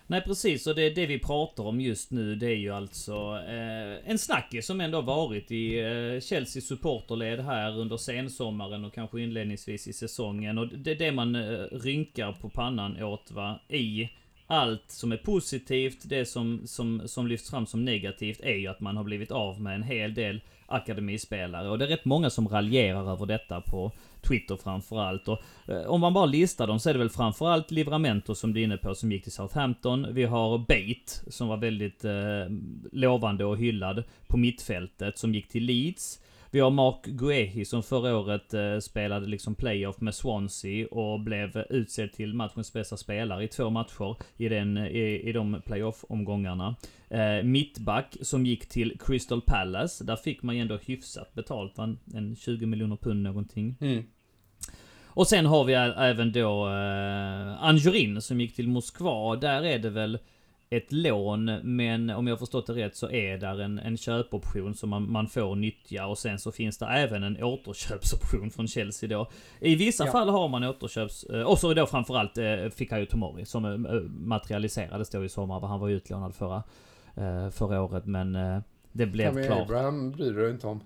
[0.10, 4.10] Nej precis, och det, det vi pratar om just nu det är ju alltså eh,
[4.12, 9.88] en snackis som ändå varit i eh, Chelsea supporterled här under sensommaren och kanske inledningsvis
[9.88, 10.58] i säsongen.
[10.58, 14.10] Och det är det man eh, rynkar på pannan åt va, i
[14.48, 18.80] allt som är positivt, det som, som, som lyfts fram som negativt är ju att
[18.80, 21.70] man har blivit av med en hel del akademispelare.
[21.70, 23.91] Och det är rätt många som raljerar över detta på
[24.28, 25.28] Twitter framförallt.
[25.28, 28.60] Och eh, om man bara listar dem så är det väl framförallt Livramento som du
[28.60, 30.08] är inne på som gick till Southampton.
[30.12, 32.12] Vi har Bate som var väldigt eh,
[32.92, 36.20] lovande och hyllad på mittfältet som gick till Leeds.
[36.52, 41.66] Vi har Mark Guehi som förra året eh, spelade liksom playoff med Swansea och blev
[41.70, 46.76] utsedd till matchens bästa spelare i två matcher i, den, i, i de playoff-omgångarna.
[47.10, 50.04] Eh, mittback som gick till Crystal Palace.
[50.04, 53.76] Där fick man ju ändå hyfsat betalt, en, en 20 miljoner pund någonting.
[53.82, 54.04] Mm.
[55.17, 59.36] Och sen har vi även då eh, Anjorin som gick till Moskva.
[59.36, 60.19] Där är det väl
[60.69, 64.75] ett lån, men om jag har förstått det rätt så är där en, en köpoption
[64.75, 69.10] som man, man får nyttja och sen så finns det även en återköpsoption från Chelsea
[69.10, 69.30] då.
[69.60, 70.12] I vissa Ja.
[70.12, 71.23] fall har man återköps...
[71.23, 75.67] Och så då framförallt eh, Fikayo Tomori som materialiserades då i sommar.
[75.67, 76.63] Han var ju utlånad förra,
[77.51, 78.38] förra året men
[78.91, 79.62] det blev Tammy klart.
[79.62, 80.82] Abraham bryr du dig inte om.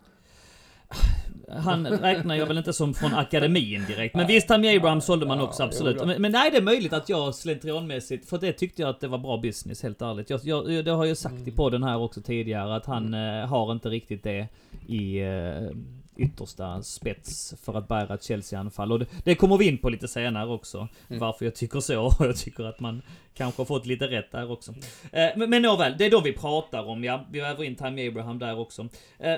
[1.53, 4.15] Han räknar jag väl inte som från akademin direkt.
[4.15, 6.05] Men visst, Tammy Abraham sålde man också, absolut.
[6.05, 9.07] Men, men nej, det är möjligt att jag slentrianmässigt, för det tyckte jag att det
[9.07, 10.29] var bra business, helt ärligt.
[10.29, 13.71] Jag, jag, det har jag sagt i podden här också tidigare, att han eh, har
[13.71, 14.47] inte riktigt det
[14.87, 15.71] i eh,
[16.15, 18.91] yttersta spets för att bära ett Chelsea-anfall.
[18.91, 20.87] Och det, det kommer vi in på lite senare också.
[21.07, 21.19] Mm.
[21.19, 23.01] Varför jag tycker så, och jag tycker att man
[23.33, 24.71] kanske har fått lite rätt där också.
[25.11, 27.25] Eh, men, men nåväl, det är då vi pratar om, ja.
[27.31, 28.87] Vi väver in Tammy Abraham där också.
[29.19, 29.35] Eh,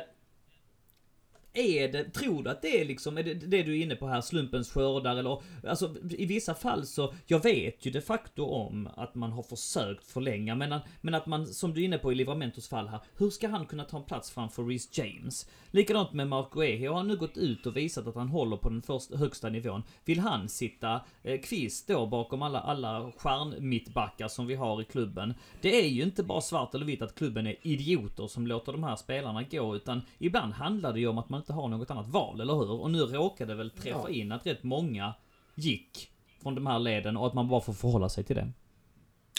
[1.54, 4.08] är det, tror du att det är liksom, är det, det du är inne på
[4.08, 8.90] här, slumpens skördar eller, alltså i vissa fall så, jag vet ju de facto om
[8.96, 12.12] att man har försökt förlänga, men, att- men att man, som du är inne på
[12.12, 15.50] i Livramentos fall här, hur ska han kunna ta en plats framför Reece James?
[15.72, 18.70] Likadant med Mark Guehi, har han nu gått ut och visat att han håller på
[18.70, 19.84] den första, högsta nivån.
[20.06, 25.34] Vill han sitta eh, kvist då bakom alla, alla stjärnmittbackar som vi har i klubben?
[25.62, 28.84] Det är ju inte bara svart eller vitt att klubben är idioter som låter de
[28.84, 32.08] här spelarna gå, utan ibland handlar det ju om att man inte har något annat
[32.08, 32.72] val, eller hur?
[32.72, 34.10] Och nu råkade det väl träffa Ja.
[34.10, 35.14] in att rätt många
[35.56, 36.10] gick
[36.44, 38.52] från de här leden och att man bara får förhålla sig till det.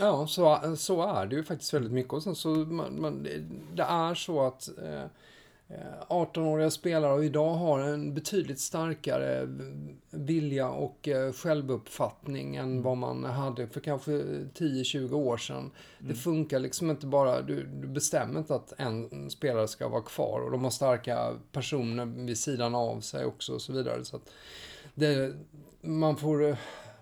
[0.01, 2.13] Ja, så, så är det ju faktiskt väldigt mycket.
[2.13, 3.23] Och sen så, man, man,
[3.75, 5.05] det är så att eh,
[6.09, 9.49] 18-åriga spelare och idag har en betydligt starkare
[10.11, 15.71] vilja och eh, självuppfattning än vad man hade för kanske 10-20 år sedan.
[15.99, 20.41] Det funkar liksom inte bara, du, du bestämmer inte att en spelare ska vara kvar
[20.41, 24.05] och de har starka personer vid sidan av sig också och så vidare.
[24.05, 24.21] Så
[24.95, 25.35] det,
[25.81, 26.57] man får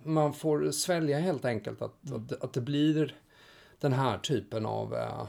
[0.04, 3.16] man får svälja helt enkelt att, att, att det blir
[3.82, 5.26] den här typen av äh,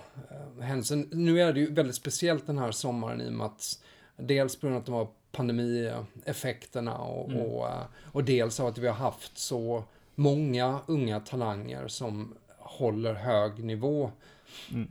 [0.63, 1.05] händelser.
[1.11, 3.79] Nu är det ju väldigt speciellt den här sommaren i och med att
[4.17, 7.41] dels på grund av att det var pandemieffekterna och, Mm.
[7.41, 9.83] och, äh, och dels av att vi har haft så
[10.15, 14.11] många unga talanger som håller hög nivå.
[14.71, 14.87] Mm.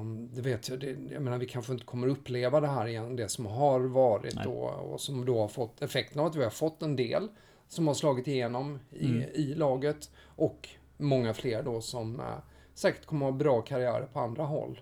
[0.00, 3.16] Um, det vet jag, det, jag menar vi kanske inte kommer uppleva det här igen,
[3.16, 6.50] det som har varit då och som då har fått effekten av att vi har
[6.50, 7.28] fått en del
[7.68, 9.22] som har slagit igenom i, Mm.
[9.34, 12.26] i laget och många fler då som eh,
[12.74, 14.80] säkert kommer ha bra karriärer på andra håll.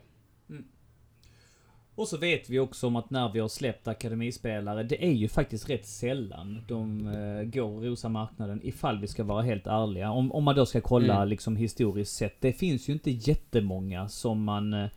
[1.94, 5.28] Och så vet vi också om att när vi har släppt akademispelare, det är ju
[5.28, 10.10] faktiskt rätt sällan de uh, går och rosar marknaden, ifall vi ska vara helt ärliga.
[10.10, 11.28] Om, om man då ska kolla Mm.
[11.28, 12.40] liksom historiskt sett.
[12.40, 14.88] Det finns ju inte jättemånga som man eh,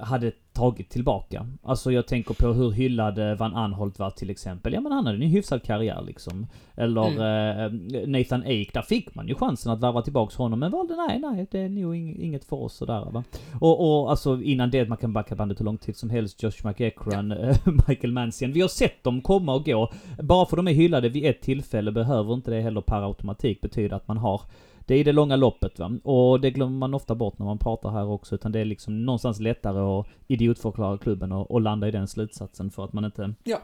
[0.00, 1.46] hade tagit tillbaka.
[1.62, 4.72] Alltså jag tänker på hur hyllad Van Anholt var till exempel.
[4.72, 6.46] Ja men han hade en hyfsad karriär liksom.
[6.76, 7.90] Eller mm.
[7.90, 11.18] eh, Nathan Ake, där fick man ju chansen att värva tillbaks honom men valde nej,
[11.18, 13.24] nej, det är nog inget för oss sådär va.
[13.60, 16.66] Och, och alltså innan det, man kan backa bandet hur lång tid som helst, Josh
[16.66, 17.72] McEachran, ja.
[17.88, 18.52] Michael Mansian.
[18.52, 19.92] Vi har sett dem komma och gå.
[20.22, 23.96] Bara för de är hyllade vid ett tillfälle behöver inte det heller per automatik betyda
[23.96, 24.40] att man har
[24.86, 25.98] det är i det långa loppet va.
[26.02, 28.34] Och det glömmer man ofta bort när man pratar här också.
[28.34, 32.70] Utan det är liksom någonstans lättare att idiotförklara klubben och, och landa i den slutsatsen
[32.70, 33.34] för att man inte...
[33.44, 33.60] Ja.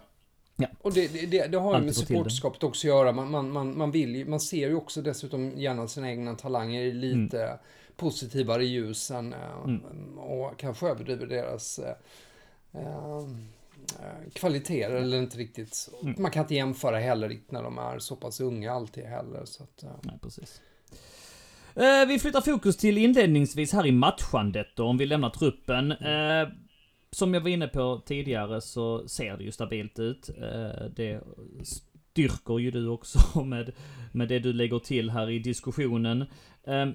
[0.57, 0.69] Ja.
[0.83, 3.13] Och det, det, det har ju med supporterskapet också att göra.
[3.13, 6.93] Man, man, man, man, vill man ser ju också dessutom gärna sina egna talanger i
[6.93, 7.59] lite mm.
[7.97, 10.19] positivare ljus än, eh, mm.
[10.19, 13.27] och kanske överdriver deras äh,
[14.33, 15.91] kvaliteter eller inte riktigt.
[16.03, 16.15] Mm.
[16.19, 19.45] Man kan inte jämföra heller när de är så pass unga alltid heller.
[19.45, 19.91] Så att, äh.
[20.03, 20.61] Nej, precis.
[21.77, 25.93] Eh, vi flyttar fokus till inledningsvis här i matchandet då, om vi lämnar truppen.
[25.93, 26.49] Eh,
[27.11, 30.29] som jag var inne på tidigare så ser det ju stabilt ut.
[30.29, 31.21] Eh, det
[31.63, 33.73] styrker ju du också med,
[34.13, 36.23] med det du lägger till här i diskussionen.
[36.65, 36.87] Eh,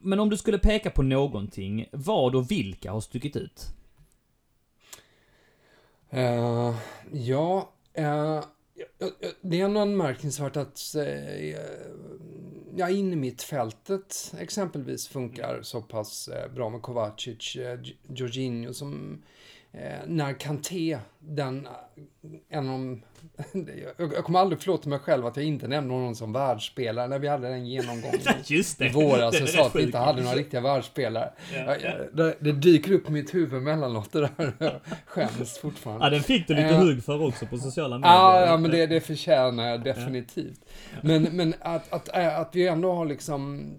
[0.00, 3.66] men om du skulle peka på någonting, vad och vilka har stuckit ut?
[6.14, 6.74] Uh,
[7.12, 8.44] ja, uh,
[9.40, 11.56] det är nog anmärkningsvärt att uh,
[12.76, 19.12] ja, in i mittfältet exempelvis funkar så pass eh, bra med Kovacic, eh, Jorginho som
[19.12, 19.18] eh,
[20.06, 21.68] när Kanté, den,
[22.48, 23.00] en av
[23.98, 27.28] jag kommer aldrig förlåta mig själv att jag inte nämnde honom som världsspelare när vi
[27.28, 28.86] hade den genomgången Just det.
[28.86, 29.40] i våras.
[29.40, 31.32] Jag sa att vi inte hade några riktiga världsspelare.
[31.54, 31.92] Ja, ja.
[32.12, 34.52] Det, det, dyker upp i mitt huvud mellanåt det där.
[34.58, 34.72] Jag
[35.06, 36.06] skäms fortfarande.
[36.06, 38.12] Ja, den fick du lite uh, hugg för också på sociala medier.
[38.12, 40.60] Ja, ja men det, det förtjänar jag definitivt.
[40.92, 40.98] Ja.
[41.02, 43.70] Men, men att, att, att vi ändå har liksom,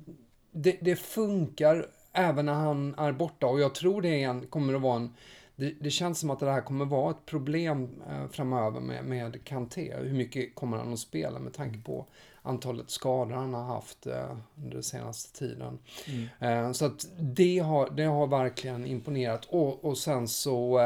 [0.51, 4.81] det, det funkar även när han är borta och jag tror det en, kommer att
[4.81, 5.13] vara en
[5.57, 9.43] det, det, känns som att det här kommer vara ett problem eh, framöver med, med
[9.43, 9.95] Kanté.
[9.97, 12.05] Hur mycket kommer han att spela med tanke på
[12.41, 15.79] antalet skador han har haft eh, under den senaste tiden.
[16.07, 16.65] Mm.
[16.67, 19.45] Eh, så att det har, det har verkligen imponerat.
[19.45, 20.79] Och, och sen så,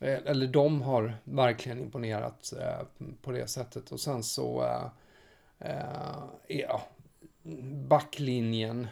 [0.00, 3.92] eller de har verkligen imponerat eh, på det sättet.
[3.92, 4.62] Och sen så,
[5.58, 6.82] eh, ja,
[7.88, 8.86] backlinjen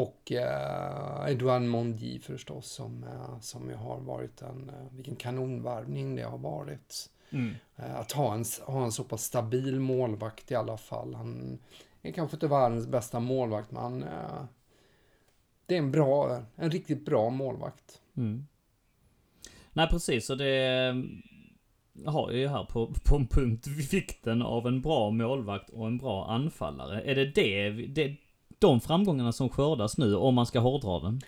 [0.00, 6.16] och eh, Edouard Mondi förstås som, eh, som ju har varit en, eh, vilken kanonvarvning
[6.16, 7.10] det har varit.
[7.30, 7.54] Mm.
[7.76, 11.14] Eh, att ha en, ha en så pass stabil målvakt i alla fall.
[11.14, 11.58] Han
[12.02, 14.44] är kanske inte världens bästa målvakt men eh,
[15.66, 18.00] det är en bra, en riktigt bra målvakt.
[18.16, 18.46] Mm.
[19.72, 20.94] Nej precis och det
[22.06, 26.26] har ju här på, på en punkt vikten av en bra målvakt och en bra
[26.26, 27.02] anfallare.
[27.02, 28.16] Är det det, det
[28.60, 31.20] de framgångarna som skördas nu, om man ska hårdra den?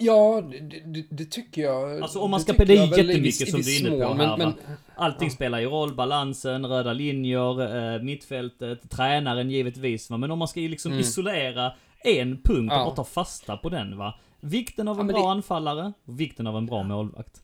[0.00, 2.02] Ja, det, det, det tycker jag.
[2.02, 4.38] Alltså om man ska, det, det är jättemycket som du är inne på här men,
[4.38, 4.52] men,
[4.96, 5.34] Allting ja.
[5.34, 10.16] spelar ju roll, balansen, röda linjer, äh, mittfältet, tränaren givetvis va.
[10.16, 11.00] Men om man ska liksom mm.
[11.00, 11.72] isolera
[12.04, 12.86] en punkt ja.
[12.86, 14.14] och ta fasta på den va.
[14.40, 17.42] Vikten av en ja, bra anfallare, vikten av en bra målvakt.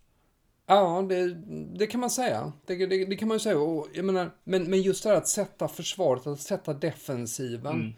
[0.66, 1.34] Ja, det,
[1.78, 2.52] det kan man säga.
[2.66, 3.58] Det, det, det, kan man ju säga.
[3.58, 7.74] Och, jag menar, men, men just det här att sätta försvaret, att sätta defensiven.
[7.74, 7.94] Mm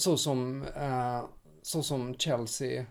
[0.00, 1.24] så som, eh,
[1.62, 2.86] så som Chelsea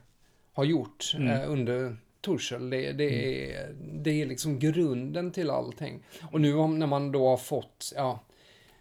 [0.54, 1.28] har gjort mm.
[1.28, 2.70] eh, under Tuchel.
[2.70, 3.52] Det, det, mm.
[3.52, 6.04] är, det är liksom grunden till allting.
[6.32, 8.20] Och nu när man då har fått, ja,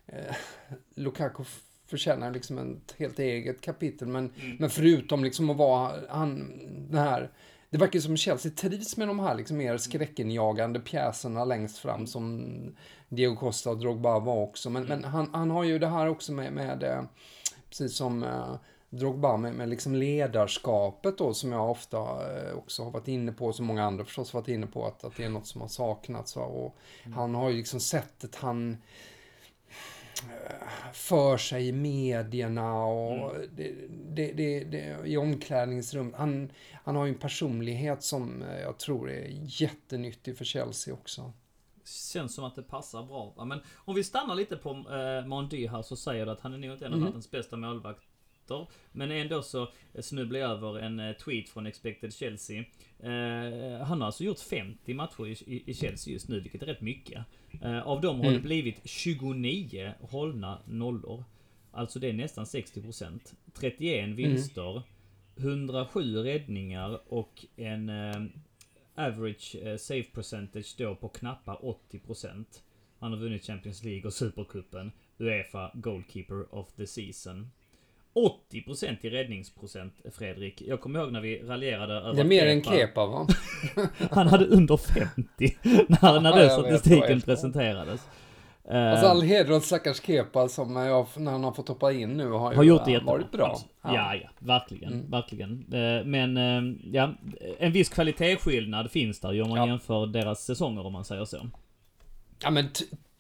[0.07, 0.35] eh,
[0.95, 1.45] Lukaku
[1.87, 4.09] förtjänar liksom ett helt eget kapitel.
[4.09, 4.57] Men, mm.
[4.57, 6.53] men förutom liksom att vara han,
[6.91, 7.31] den här
[7.71, 12.47] det verkar som Chelsea trivs med de här liksom mer skräckenjagande pjäserna längst fram som
[13.09, 14.71] Diego Costa och Drogba var också.
[14.71, 15.01] Men, mm.
[15.01, 17.03] men han, han har ju det här också med, med eh,
[17.71, 18.57] precis som eh,
[18.91, 23.53] Drogba med, med liksom ledarskapet då som jag ofta eh, också har varit inne på,
[23.53, 26.37] som många andra förstås varit inne på, att, att det är något som har saknats.
[26.37, 27.19] Och mm.
[27.19, 28.77] Han har ju liksom sättet han
[30.23, 33.49] eh, för sig i medierna och mm.
[33.53, 33.75] det,
[34.15, 36.15] det, det, det, i omklädningsrum.
[36.19, 41.33] Han, han har ju en personlighet som eh, jag tror är jättenyttig för Chelsea också.
[42.13, 43.45] Känns som att det passar bra.
[43.45, 46.59] Men om vi stannar lite på eh, Mondi här så säger du att han är
[46.59, 47.05] nog inte en av mm.
[47.07, 48.67] världens bästa målvakter.
[48.93, 49.69] Men ändå så
[50.01, 52.65] snubblar jag över en eh, tweet från Expected Chelsea.
[52.99, 56.81] Eh, han har alltså gjort 50 matcher i, i, Chelsea just nu, vilket är rätt
[56.81, 57.25] mycket.
[57.63, 58.35] Eh, av dem har mm.
[58.35, 61.25] det blivit 29 hållna nollor.
[61.71, 63.21] Alltså det är nästan 60%.
[63.55, 64.17] 31 mm.
[64.17, 64.71] vinster.
[64.71, 64.83] Mm.
[65.39, 68.23] 107 räddningar och en eh,
[68.99, 71.59] average eh, save percentage då på knappa
[71.93, 72.45] 80%.
[72.99, 74.93] Han har vunnit Champions League och Supercupen.
[75.19, 77.51] Uefa Goalkeeper of the Season.
[78.15, 80.63] 80% i räddningsprocent, Fredrik.
[80.63, 83.27] Jag kommer ihåg när vi raljerade över Det är mer än Kepa va?
[84.11, 85.15] Han hade under 50
[85.89, 88.01] när, när den statistiken presenterades.
[88.71, 91.93] Alltså Eh, all heder åt stackars Kepa som när, jag, när han har fått hoppa
[91.93, 93.47] in nu har, har ju gjort det varit bra.
[93.47, 95.11] Alltså, Ja, ja, verkligen, Mm.
[95.11, 95.65] verkligen.
[95.73, 97.15] Eh, Men, eh, ja,
[97.59, 99.67] en viss kvalitetsskillnad finns där ju om man Ja.
[99.67, 101.47] jämför deras säsonger om man säger så.
[102.43, 102.65] Ja, men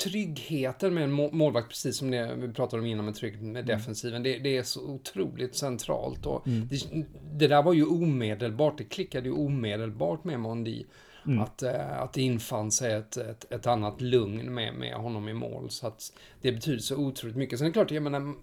[0.04, 3.52] tryggheten med en må- målvakt, precis som det vi pratade om innan med trygghet Mm.
[3.52, 6.26] med defensiven, det, det är så otroligt centralt.
[6.26, 10.86] Och det, det där var ju omedelbart, det klickade ju omedelbart med Mondi.
[11.26, 11.40] Mm.
[11.40, 15.32] Att, eh, att det infann sig ett, ett, ett annat lugn med, med honom i
[15.32, 15.70] mål.
[15.70, 17.58] Så att det betyder så otroligt mycket.
[17.58, 18.34] Sen är det klart, jag menar,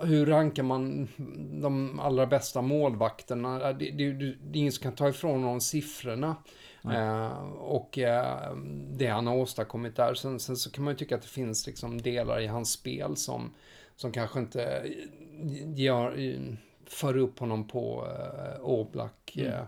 [0.00, 1.08] hur rankar man
[1.62, 3.72] de allra bästa målvakterna?
[3.72, 6.36] Det, det, det, är ingen som kan ta ifrån någon siffrorna.
[6.84, 8.56] Eh, och eh,
[8.90, 10.14] det han har åstadkommit där.
[10.14, 13.16] Sen, sen så kan man ju tycka att det finns liksom delar i hans spel
[13.16, 13.54] som,
[13.96, 14.86] som kanske inte
[15.74, 16.36] gör,
[16.86, 19.64] för upp honom på eh, Oblak eh,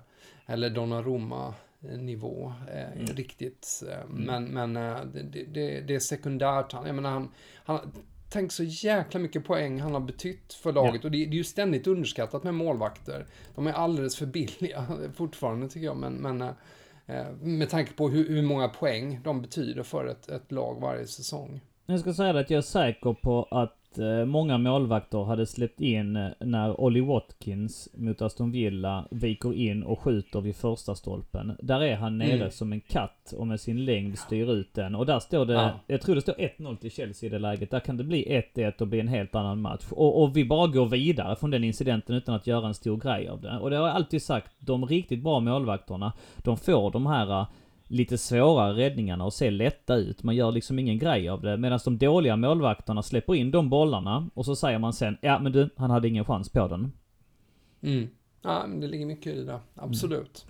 [0.47, 3.83] eller Donnarumma nivå eh, riktigt.
[3.91, 6.73] Eh, Men, men eh, det, det- det, är sekundärt.
[6.73, 7.31] Han, jag menar, han,
[7.65, 7.93] han,
[8.31, 11.05] Tänk så jäkla mycket poäng han har betytt för laget.
[11.05, 13.27] Och det, det är ju ständigt underskattat med målvakter.
[13.55, 15.97] De är alldeles för billiga fortfarande tycker jag.
[15.97, 16.51] Men, men eh,
[17.07, 21.07] eh, med tanke på hur, hur många poäng de betyder för ett, ett lag varje
[21.07, 21.61] säsong.
[21.91, 26.17] Jag ska säga att jag är säker på att eh, många målvakter hade släppt in
[26.17, 31.53] eh, när Ollie Watkins mot Aston Villa viker in och skjuter vid första stolpen.
[31.63, 32.51] Där är han nere Mm.
[32.51, 34.95] som en katt och med sin längd styr ut den.
[34.95, 35.71] Och där står det, Ja.
[35.87, 37.71] jag tror det står 1-0 till Chelsea i det läget.
[37.71, 38.25] Där kan det bli
[38.57, 39.85] 1-1 och bli en helt annan match.
[39.91, 43.29] Och, och vi bara går vidare från den incidenten utan att göra en stor grej
[43.29, 43.59] av det.
[43.59, 47.47] Och det har jag alltid sagt, de riktigt bra målvakterna, de får de här
[47.89, 50.23] lite svåra räddningarna och se lätta ut.
[50.23, 51.57] Man gör liksom ingen grej av det.
[51.57, 55.53] Medan de dåliga målvakterna släpper in de bollarna och så säger man sen ja men
[55.53, 56.93] du, han hade ingen chans på den.
[57.81, 58.09] Mm.
[58.43, 59.61] Ja, men det ligger mycket i det.
[59.75, 60.47] Absolut.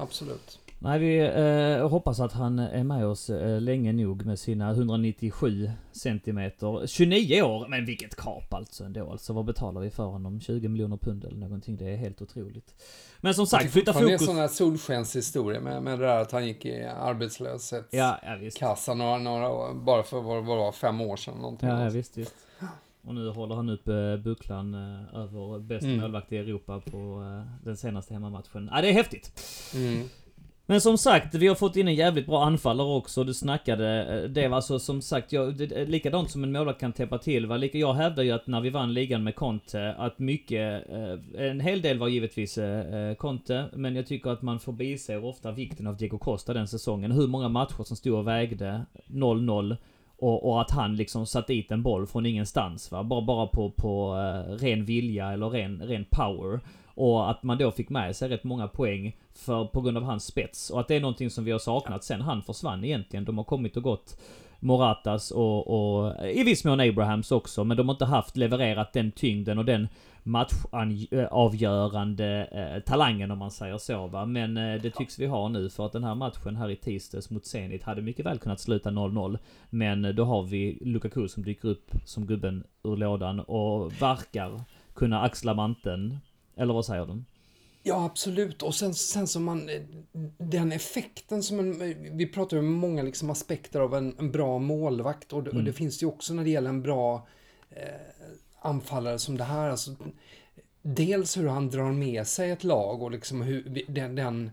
[0.00, 0.58] Absolut.
[0.78, 5.70] Nej, vi eh, hoppas att han är med oss eh, länge nog med sina 197
[5.92, 6.86] centimeter.
[6.86, 7.68] 29 år!
[7.68, 9.10] Men vilket kap alltså ändå.
[9.10, 10.40] Alltså vad betalar vi för honom?
[10.40, 11.76] 20 miljoner pund eller någonting.
[11.76, 12.74] Det är helt otroligt.
[13.20, 14.26] Men som sagt, flytta Det är en fokus.
[14.26, 17.88] sån här solskenshistoria med, med det där att han gick i arbetslöshet.
[17.90, 18.18] Ja,
[18.60, 21.68] ja några, några år, bara för vad det var, fem år sedan någonting.
[21.68, 22.34] Ja, ja visst, visst.
[23.06, 26.00] Och nu håller han upp eh, bucklan eh, över bästa Mm.
[26.00, 28.68] målvakt i Europa på eh, den senaste hemmamatchen.
[28.72, 29.32] Ja, det är häftigt.
[29.74, 30.08] Mm.
[30.66, 33.24] Men som sagt, vi har fått in en jävligt bra anfallare också.
[33.24, 36.92] Du snackade, eh, det var alltså som sagt, jag, det, likadant som en målvakt kan
[36.92, 37.46] täppa till.
[37.46, 37.58] Va?
[37.72, 41.82] Jag hävdar ju att när vi vann ligan med Conte, att mycket, eh, en hel
[41.82, 46.18] del var givetvis eh, Conte, men jag tycker att man förbiser ofta vikten av Diego
[46.18, 47.12] Costa den säsongen.
[47.12, 49.76] Hur många matcher som stod och vägde 0-0.
[50.18, 53.02] Och, och att han liksom satt dit en boll från ingenstans va.
[53.02, 54.14] Bara, bara på, på
[54.60, 56.60] ren vilja eller ren, ren power.
[56.94, 60.24] Och att man då fick med sig rätt många poäng för, på grund av hans
[60.24, 60.70] spets.
[60.70, 63.24] Och att det är någonting som vi har saknat sen han försvann egentligen.
[63.24, 64.20] De har kommit och gått
[64.60, 67.64] Moratas och, och i viss mån Abrahams också.
[67.64, 69.88] Men de har inte haft levererat den tyngden och den
[70.22, 74.26] matchavgörande eh, talangen om man säger så va.
[74.26, 77.30] Men eh, det tycks vi ha nu för att den här matchen här i tisdags
[77.30, 79.38] mot Zenit hade mycket väl kunnat sluta 0-0.
[79.70, 84.60] Men eh, då har vi Lukaku som dyker upp som gubben ur lådan och verkar
[84.94, 86.18] kunna axla manteln.
[86.56, 87.22] Eller vad säger du?
[87.82, 88.62] Ja, absolut.
[88.62, 89.82] Och sen, sen som man, eh,
[90.38, 95.32] den effekten som en, vi pratar om många liksom aspekter av en, en bra målvakt
[95.32, 97.26] och det, och det finns ju också när det gäller en bra
[97.70, 97.84] eh,
[98.60, 99.70] anfallare som det här.
[99.70, 99.96] Alltså,
[100.82, 104.50] dels hur han drar med sig ett lag och liksom hur den, den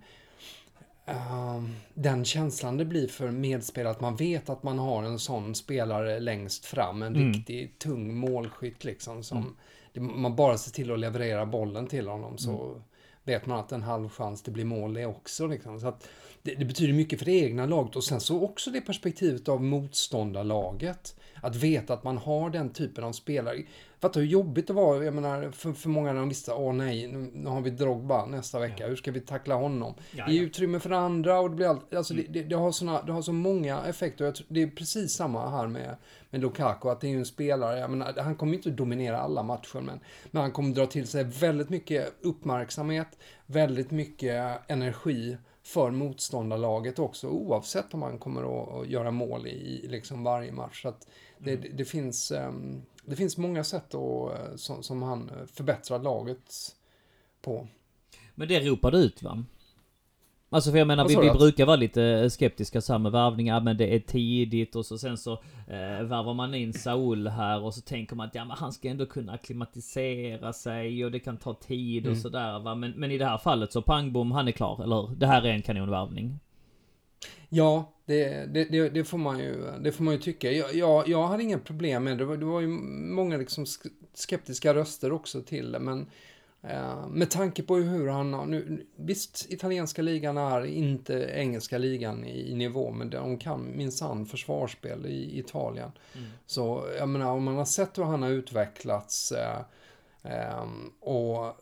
[1.06, 5.56] eh, den känslan det blir för medspelare att man vet att man har en sån
[5.56, 7.34] spelare längst fram, en Mm.
[7.34, 9.50] riktig tung målskytt liksom som det,
[10.00, 12.82] man bara ser till att leverera bollen till honom så
[13.24, 15.80] vet man att en halv chans det blir mål det också liksom.
[15.80, 16.10] Så att
[16.42, 19.64] det, det betyder mycket för det egna laget och sen så också det perspektivet av
[19.64, 21.16] motståndarlaget.
[21.42, 23.58] Att veta att man har den typen av spelare.
[24.02, 27.08] Fattar hur jobbigt det var, jag menar, för, för många när de visste, åh nej,
[27.08, 29.94] nu, har vi Drogba nästa vecka, hur ska vi tackla honom?
[30.12, 30.44] Ja, Ge ja.
[30.44, 33.22] utrymme för andra och det blir allt, alltså det, det, det, har såna, det har
[33.22, 34.26] så många effekter.
[34.26, 35.96] Jag tror, det är precis samma här med,
[36.30, 39.44] med Lukaku, att det är ju en spelare, jag menar, han kommer inte dominera alla
[39.44, 40.00] matcher, men,
[40.32, 47.28] men han kommer dra till sig väldigt mycket uppmärksamhet, väldigt mycket energi för motståndarlaget också,
[47.28, 48.42] oavsett om han kommer
[48.82, 50.82] att, göra mål i liksom varje match.
[50.82, 50.94] Så
[51.38, 56.00] det, det, det, finns, ehm, det finns många sätt att, eh, som, som han förbättrar
[56.00, 56.76] laget
[57.42, 57.68] på.
[58.36, 59.44] Men det ropar du ut va?
[60.54, 63.78] Alltså för jag menar, vi, vi brukar vara lite skeptiska så här med värvningar, men
[63.78, 65.32] det är tidigt och så sen så
[65.68, 68.88] eh, värvar man in Saul här och så tänker man att ja men han ska
[68.90, 72.22] ändå kunna akklimatisera sig och det kan ta tid och Mm.
[72.22, 72.76] sådär va.
[72.76, 74.84] Men, men i det här fallet så pang bom, han är klar.
[74.84, 76.40] Eller det här är en kanonvärvning.
[77.54, 80.52] Ja, det, det, det, det, får man ju, det får man ju tycka.
[80.52, 82.26] Jag, jag, jag hade inga problem med det.
[82.26, 86.08] Var, det var ju många liksom sk- skeptiska röster också till det, men
[86.62, 88.46] eh, med tanke på hur han har...
[88.46, 94.26] Nu, visst, italienska ligan är inte engelska ligan i, i nivå, men de kan minsann
[94.26, 95.92] försvarsspel i Italien.
[96.46, 99.60] Så jag menar, om man har sett hur han har utvecklats eh,
[100.24, 101.58] ehm, och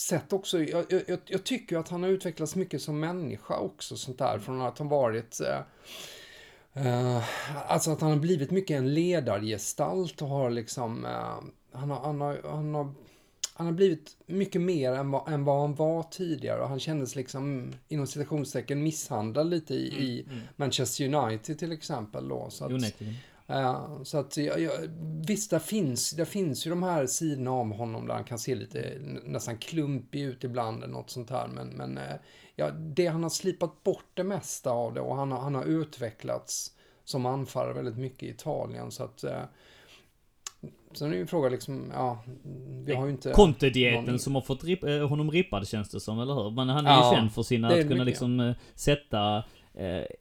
[0.00, 4.18] sett också, jag, jag, jag tycker att han har utvecklats mycket som människa också, sånt
[4.18, 5.60] där, från att ha varit eh,
[6.86, 7.22] eh,
[7.66, 11.38] alltså att han har blivit mycket en ledargestalt och har liksom, eh,
[11.72, 12.92] han, har, han, har, han, har,
[13.54, 16.60] han har blivit mycket mer än vad, än vad han var tidigare.
[16.60, 20.26] Och han kändes liksom, inom citationstecken, misshandlad lite i, i
[20.56, 22.50] Manchester United till exempel då.
[22.50, 22.70] Så att,
[23.50, 24.72] Ja, så att jag, jag,
[25.26, 28.54] visst, där finns, där finns ju de här sidorna av honom där han kan se
[28.54, 28.92] lite
[29.24, 31.48] nästan klumpig ut ibland eller något sånt här.
[31.48, 32.14] Men, men eh,
[32.56, 35.64] ja, det han har slipat bort det mesta av det och han har, han har
[35.64, 36.72] utvecklats
[37.04, 38.90] som anfallare väldigt mycket i Italien.
[38.90, 39.42] Så att eh,
[40.92, 42.22] Sen är det ju en fråga liksom, ja,
[42.84, 43.32] vi har ju inte...
[43.32, 46.50] Conte-dieten någon- som har fått rip, eh, honom rippad känns det som, eller hur?
[46.50, 48.06] Men han är Ja, ju känd för sina, det att kunna mycket.
[48.06, 49.44] liksom eh, sätta eh,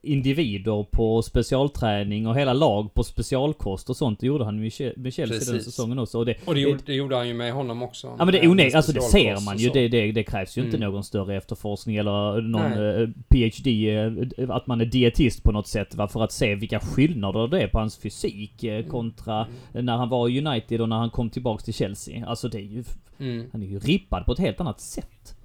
[0.01, 4.20] individer på specialträning och hela lag på specialkost och sånt.
[4.20, 5.64] Det gjorde han med Che- med Chelsea den Precis.
[5.66, 6.18] säsongen också.
[6.18, 8.08] Och det, Och det gjorde, det gjorde han ju med honom också.
[8.08, 9.70] Ja men det är med onekligen, alltså det ser man ju.
[9.70, 10.91] Det, det, det krävs ju inte Mm.
[10.91, 13.03] någon större efterforskning eller någon Nej.
[13.03, 13.95] eh, PhD,
[14.38, 17.62] eh, att man är dietist på något sätt va, för att se vilka skillnader det
[17.62, 18.89] är på hans fysik eh, Mm.
[18.89, 22.26] kontra när han var i United och när han kom tillbaks till Chelsea.
[22.26, 22.84] Alltså det är ju,
[23.20, 23.45] Mm.
[23.51, 25.36] han är ju rippad på ett helt annat sätt.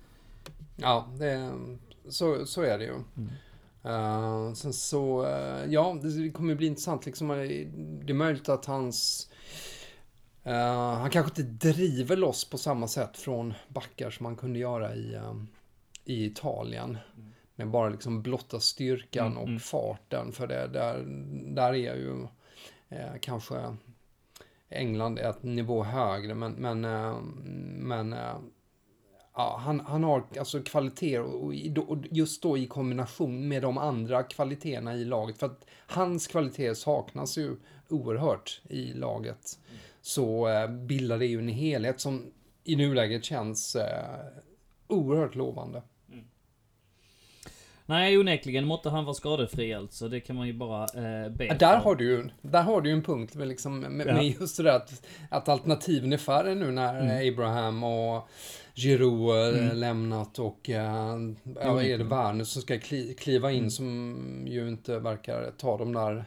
[0.76, 1.50] Ja, det,
[2.08, 2.92] så, så är det ju.
[3.84, 7.30] Eh, sen så, eh, ja, det kommer bli intressant liksom.
[7.30, 7.36] eh,
[8.04, 9.30] Det är möjligt att hans...
[10.42, 14.94] eh, han kanske inte driver loss på samma sätt från backar som han kunde göra
[14.94, 15.18] i,
[16.04, 16.98] i Italien.
[17.54, 19.60] Med bara liksom blotta styrkan Mm, och mm.
[19.60, 20.32] farten.
[20.32, 21.04] För det, där,
[21.54, 22.26] där är ju
[23.20, 23.76] kanske
[24.68, 26.34] England ett nivå högre.
[26.34, 26.80] Men, men,
[27.88, 28.14] men
[29.34, 31.54] Ja, han, han har alltså kvaliteter och,
[31.88, 35.38] och just då i kombination med de andra kvaliteterna i laget.
[35.38, 37.56] För att hans kvaliteter saknas ju
[37.88, 39.58] oerhört i laget.
[40.00, 42.32] Så eh, bildar det ju en helhet som
[42.64, 44.16] i nuläget känns eh,
[44.88, 45.82] oerhört lovande.
[47.86, 50.08] Nej onekligen måtte han vara skadefri alltså.
[50.08, 51.84] Det kan man ju bara eh, be Ja, där, för.
[51.84, 54.14] har du där har du ju en punkt med, liksom, med, Ja.
[54.14, 57.32] med just det där att, att alternativen är färre nu när Mm.
[57.34, 58.28] Abraham och
[58.74, 59.76] Giroud eh, Mm.
[59.76, 61.16] lämnat och eh,
[61.60, 62.04] ja, vad är det.
[62.04, 63.70] Werner som ska kli, kliva in Mm.
[63.70, 66.24] som ju inte verkar ta de där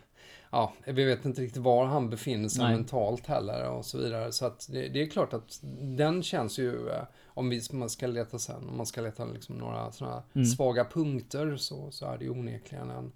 [0.51, 2.75] Ja, vi vet inte riktigt var han befinner sig Nej.
[2.75, 4.31] mentalt heller och så vidare.
[4.31, 8.07] Så att det, det är klart att den känns ju, eh, om vi, man ska
[8.07, 10.45] leta sen, om man ska leta liksom några sådana Mm.
[10.45, 13.11] svaga punkter så, så är det ju onekligen en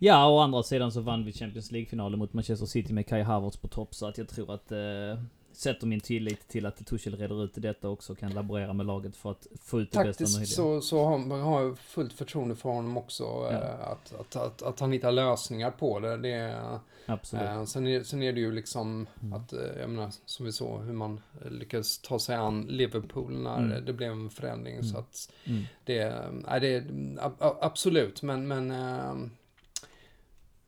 [0.00, 3.56] Ja, å andra sidan så vann vi Champions League-finalen mot Manchester City med Kai Havertz
[3.56, 3.94] på topp.
[3.94, 4.72] Så att jag tror att...
[4.72, 5.22] Eh,
[5.52, 9.16] sätter min tillit till att Tuchel reder ut detta också och kan laborera med laget
[9.16, 10.54] för att få ut det bästa Taktiskt möjliga.
[10.56, 13.24] så, så har, har jag fullt förtroende för honom också.
[13.24, 13.50] Ja.
[13.52, 16.16] eh, Att, att, att, att han hittar lösningar på det.
[16.16, 16.60] det
[17.06, 17.44] Absolut.
[17.44, 19.32] eh, sen, är, sen är det ju liksom Mm.
[19.32, 21.20] att, eh, jag menar, som vi såg hur man
[21.50, 23.84] lyckades ta sig an Liverpool när Mm.
[23.84, 24.74] det blev en förändring.
[24.74, 24.86] Mm.
[24.86, 25.62] Så att Mm.
[25.84, 26.14] det,
[26.46, 26.84] nej, det
[27.20, 29.14] a, a, absolut, men, men eh,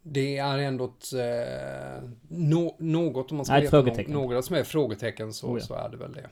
[0.02, 4.12] det är ändå ett, eh, nå- något om man ska Nej, frågetecken.
[4.12, 5.64] några som är frågetecken så, Oh ja.
[5.64, 6.26] så är det väl det.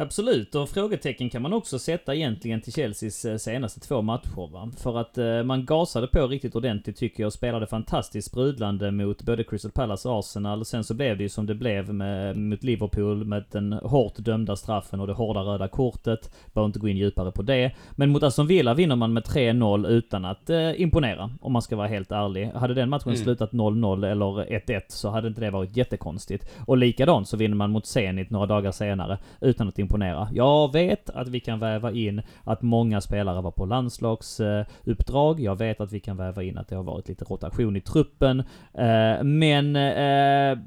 [0.00, 4.70] Absolut, och frågetecken kan man också sätta egentligen till Chelseas eh, senaste två matcher va.
[4.76, 9.22] För att eh, man gasade på riktigt ordentligt tycker jag och spelade fantastiskt sprudlande mot
[9.22, 10.64] både Crystal Palace och Arsenal.
[10.64, 14.56] Sen så blev det ju som det blev med, mot Liverpool med den hårt dömda
[14.56, 16.30] straffen och det hårda röda kortet.
[16.54, 17.72] Behöver inte gå in djupare på det.
[17.90, 21.30] Men mot Aston Villa vinner man med 3-0 utan att eh, imponera.
[21.40, 22.50] Om man ska vara helt ärlig.
[22.54, 23.16] Hade den matchen Mm.
[23.24, 26.50] slutat 0-0 eller 1-1 så hade inte det varit jättekonstigt.
[26.66, 29.87] Och likadant så vinner man mot Zenit några dagar senare utan att imponera.
[30.32, 35.40] Jag vet att vi kan väva in att många spelare var på landslagsuppdrag.
[35.40, 38.40] Jag vet att vi kan väva in att det har varit lite rotation i truppen.
[38.74, 40.58] Eh, men eh,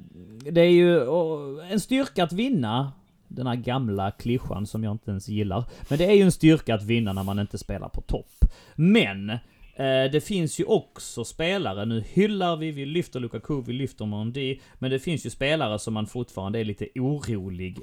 [0.52, 2.92] det är ju eh, en styrka att vinna
[3.36, 5.64] den här gamla klyschan som jag inte ens gillar.
[5.90, 8.46] Men det är ju en styrka att vinna när man inte spelar på topp.
[8.76, 14.06] Men eh, det finns ju också spelare, nu hyllar vi, vi lyfter Lukaku, vi lyfter
[14.06, 17.80] Mondi, men det finns ju spelare som man fortfarande är lite orolig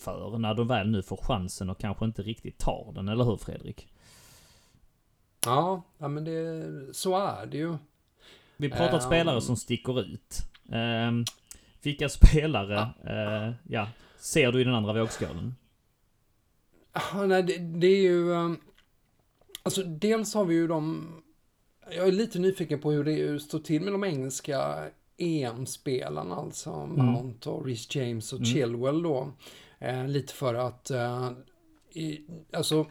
[0.00, 3.36] för när de väl nu får chansen och kanske inte riktigt tar den, eller hur
[3.36, 3.88] Fredrik?
[5.44, 7.76] Ja, ja men det, så är det ju.
[8.56, 10.38] Vi pratar Um, spelare som sticker ut.
[10.72, 11.24] Um,
[11.82, 13.88] vilka spelare, uh, ja,
[14.18, 15.54] ser du i den andra vågskålen?
[16.92, 18.30] Ja, nej, det, det är ju...
[18.30, 18.60] um,
[19.62, 21.08] Alltså, dels har vi ju de...
[21.96, 24.84] Jag är lite nyfiken på hur det står till med de engelska
[25.16, 28.46] EM-spelarna, alltså Mount och Rhys James och Mm.
[28.52, 29.32] Chilwell då.
[29.80, 31.30] Eh, lite för att, eh,
[31.92, 32.20] i,
[32.52, 32.86] alltså,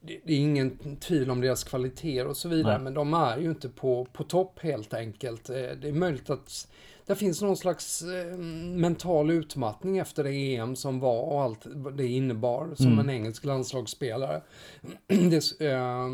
[0.00, 2.84] det, det är ingen tvivel om deras kvaliteter och så vidare, Nej.
[2.84, 5.50] men de är ju inte på, på topp helt enkelt.
[5.50, 6.68] Eh, det är möjligt att
[7.06, 12.06] det finns någon slags eh, mental utmattning efter det EM som var och allt det
[12.06, 12.98] innebar som Mm.
[12.98, 14.42] en engelsk landslagsspelare.
[15.06, 16.08] det, eh,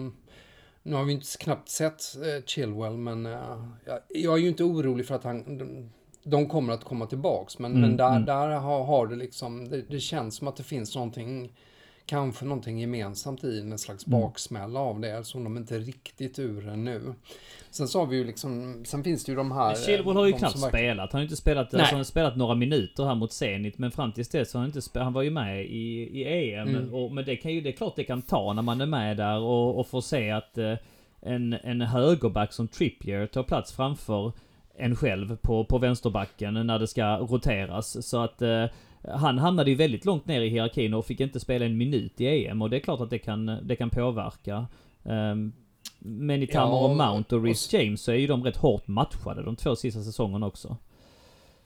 [0.83, 5.07] nu har vi inte knappt sett eh, Chilwell, men jag, jag är ju inte orolig
[5.07, 5.91] för att han,
[6.25, 7.59] de, kommer att komma tillbaks.
[7.59, 8.25] Men, Mm, men där, mm.
[8.25, 11.53] där har, har det liksom, det, det känns som att det finns någonting,
[12.07, 14.21] kanske någonting gemensamt i en slags Mm.
[14.21, 17.15] baksmälla av det, som de inte riktigt ur ännu.
[17.71, 19.75] Sen så har vi ju liksom, sen finns det ju de här...
[19.75, 21.13] Chilwell har ju knappt verkligen- spelat.
[21.13, 23.79] Han har ju inte spelat, alltså han har spelat några minuter här mot Zenit.
[23.79, 25.05] Men fram tills dess så har han inte spelat.
[25.07, 26.69] Han var ju med i, i EM.
[26.69, 26.95] Mm.
[26.95, 29.17] Och, men det kan ju, det är klart det kan ta när man är med
[29.17, 30.75] där och, och får se att eh,
[31.21, 34.33] en, en högerback som Trippier tar plats framför
[34.79, 38.09] en själv på, på vänsterbacken när det ska roteras.
[38.09, 38.65] Så att eh,
[39.09, 42.47] han hamnade ju väldigt långt ner i hierarkin och fick inte spela en minut i
[42.47, 42.63] EM.
[42.63, 44.67] Och det är klart att det kan, det kan påverka.
[45.05, 45.53] Ehm,
[45.99, 48.87] men i termer Ja, om Mount och Rhys James så är ju de rätt hårt
[48.89, 50.77] matchade de två sista säsongerna också.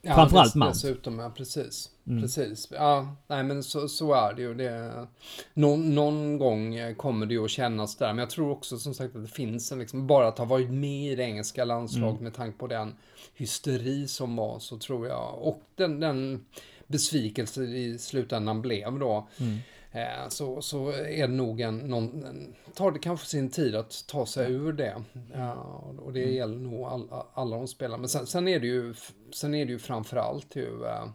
[0.07, 0.73] Ja, Framförallt Mount.
[0.73, 1.89] Dessutom, ja precis.
[2.07, 2.21] Mm.
[2.21, 2.67] Precis.
[2.71, 4.53] Ja, nej men så, så är det ju.
[4.53, 5.07] Det,
[5.53, 8.07] någon, någon gång eh, kommer det ju att kännas där.
[8.07, 10.69] Men jag tror också som sagt att det finns en liksom, bara att ha varit
[10.69, 12.23] med i det engelska landslaget Mm.
[12.23, 12.95] med tanke på den
[13.35, 15.37] hysteri som var så tror jag.
[15.41, 16.45] Och den, den
[16.87, 19.27] besvikelse i slutändan blev då.
[19.39, 19.57] Mm.
[19.97, 24.03] Eh, så, så är det nog en, någon, en, tar det kanske sin tid att
[24.07, 25.03] ta sig ur det.
[25.33, 25.53] Ja,
[25.99, 26.35] och det Mm.
[26.35, 27.97] gäller nog all, alla de spelar.
[27.97, 28.93] Men sen, sen är det ju,
[29.33, 31.05] sen är det ju framförallt ju eh,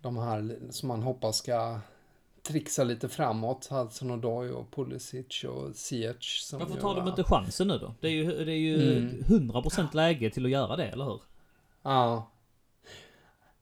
[0.00, 1.80] de här som man hoppas ska
[2.42, 3.66] trixa lite framåt.
[3.66, 6.48] Hudson Odoi och Pulisic och Ziyech.
[6.52, 7.94] Varför tar de inte chansen nu då?
[8.00, 9.22] Det är ju, det är ju Mm.
[9.26, 11.20] 100% läge till att göra det, eller hur?
[11.82, 12.30] Ja,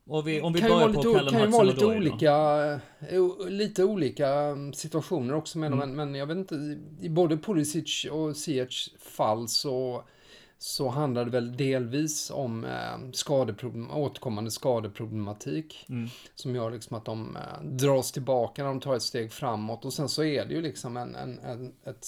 [0.07, 1.91] Och vi, om vi kan börjar på lite, Callum kan ju vara lite då.
[1.95, 2.65] olika,
[3.11, 5.95] eh, lite olika mm, situationer också med dem, Mm.
[5.97, 6.55] men, men jag vet inte,
[7.01, 10.05] i- både Pulisic och Ziyech fall så,
[10.59, 16.09] så handlar det väl delvis om eh, skadeproblem, återkommande skadeproblematik Mm.
[16.35, 19.93] som gör liksom att de eh, dras tillbaka när de tar ett steg framåt och
[19.93, 22.07] sen så är det ju liksom en, en, en ett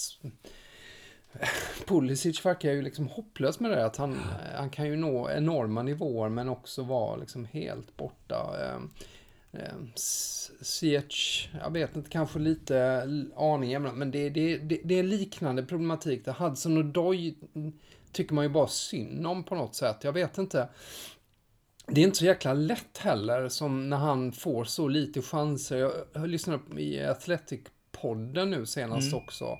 [1.87, 5.83] Pulisic verkar ju liksom hopplös med det att han, eh, han kan ju nå enorma
[5.83, 8.55] nivåer men också vara liksom helt borta.
[8.61, 13.01] Eh, eh, S- Ziyech, jag vet inte, kanske lite
[13.35, 16.25] aningen, men det, det, det, det är liknande problematik.
[16.25, 17.35] Det Hudson och Doy
[18.11, 19.97] tycker man ju bara synd om på något sätt.
[20.03, 20.69] Jag vet inte.
[21.87, 25.91] Det är inte så jäkla lätt heller som när han får så lite chanser.
[26.13, 29.23] Jag, lyssnade i Athletic-podden nu senast Mm.
[29.23, 29.59] också.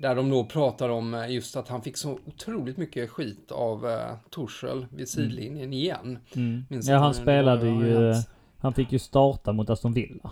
[0.00, 3.84] Där de då pratar om eh, just att han fick så otroligt mycket skit av
[3.86, 3.92] uh,
[4.30, 6.18] Torshäll vid sidlinjen igen.
[6.36, 6.64] Mm.
[6.70, 8.14] Ja, han spelade ju...
[8.58, 10.30] Han fick ju starta mot Aston Villa.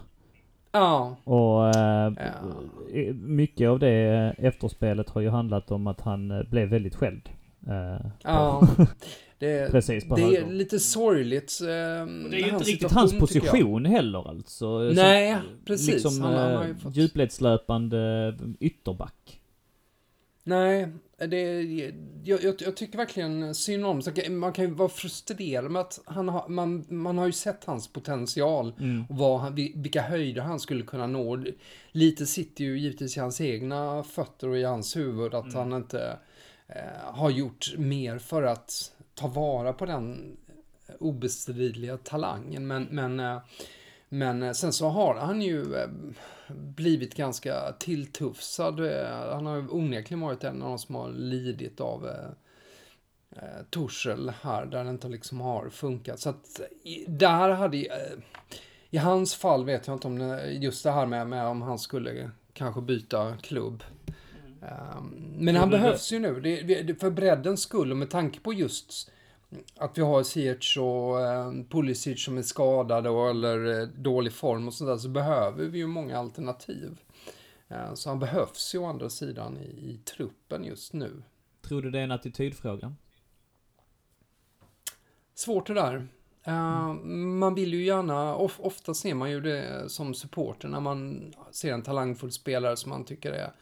[0.73, 3.13] Ja, Och eh, Ja.
[3.15, 7.29] mycket av det efterspelet har ju handlat om att han eh, blev väldigt skälld.
[7.69, 8.69] Eh, ja.
[9.41, 11.59] Det, Precis på det är lite sorgligt.
[11.63, 14.79] Eh, Det är ju inte riktigt hans position heller alltså.
[14.79, 15.89] Nej, Som- precis.
[15.95, 19.38] Liksom Han- han eh, djupledslöpande ytterback.
[20.49, 21.63] Nej, det,
[22.25, 26.29] jag, jag, jag tycker verkligen synd om Man kan ju vara frustrerad med att han
[26.29, 29.05] har, man, man har ju sett hans potential Mm.
[29.09, 31.45] och vad han, vilka höjder han skulle kunna nå.
[31.93, 35.57] Lite sitter ju givetvis i hans egna fötter och i hans huvud att Mm.
[35.57, 36.19] han inte
[36.67, 40.37] eh, har gjort mer för att ta vara på den
[41.01, 42.67] obestridliga talangen.
[42.67, 43.39] Men, men, eh,
[44.09, 45.89] men eh, sen så har han ju eh,
[46.49, 48.81] blivit ganska tilltufsad.
[48.81, 52.11] Eh, Han har onekligen varit en av de som har lidit av
[53.71, 56.21] Torshäll här, där det inte liksom har funkat.
[56.21, 56.61] Så att
[57.07, 57.77] där hade
[58.91, 61.79] i hans fall vet jag inte om det, just det här med, med om han
[61.79, 63.85] skulle kanske byta klubb.
[64.61, 66.35] Um, men han behövs ju nu,
[67.01, 69.11] för breddens skull och med tanke på just
[69.77, 74.67] att vi har Ziyech och eh, Pulisic som är skadade och, eller eh, dålig form
[74.67, 77.01] och sådär så behöver vi ju många alternativ.
[77.69, 81.23] Eh, så han behövs ju å andra sidan i, i truppen just nu.
[81.63, 82.95] Tror du det är en attitydfråga?
[85.35, 86.09] Svårt det där.
[86.49, 91.33] Uh, man vill ju gärna, of, ofta ser man ju det som supporter när man
[91.51, 93.53] ser en talangfull spelare som man tycker är,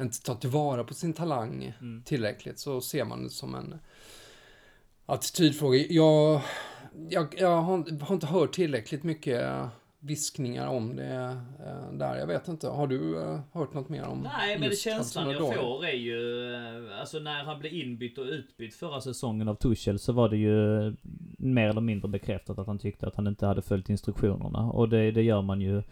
[0.00, 2.02] inte tar tillvara på sin talang mm.
[2.02, 3.78] tillräckligt, så ser man det som en
[5.10, 5.78] attitydfråga.
[5.78, 6.40] Jag,
[7.08, 11.36] jag, jag har, har inte hört tillräckligt mycket viskningar om det
[11.66, 12.16] eh, där.
[12.16, 12.68] Jag vet inte.
[12.68, 16.54] Har du eh, hört något mer om Nej, men känslan jag får är ju...
[16.54, 20.36] Eh, alltså när han blev inbytt och utbytt förra säsongen av Tuchel så var det
[20.36, 20.94] ju
[21.38, 24.58] mer eller mindre bekräftat att han tyckte att han inte hade följt instruktionerna.
[24.58, 25.82] Och det, det gör man ju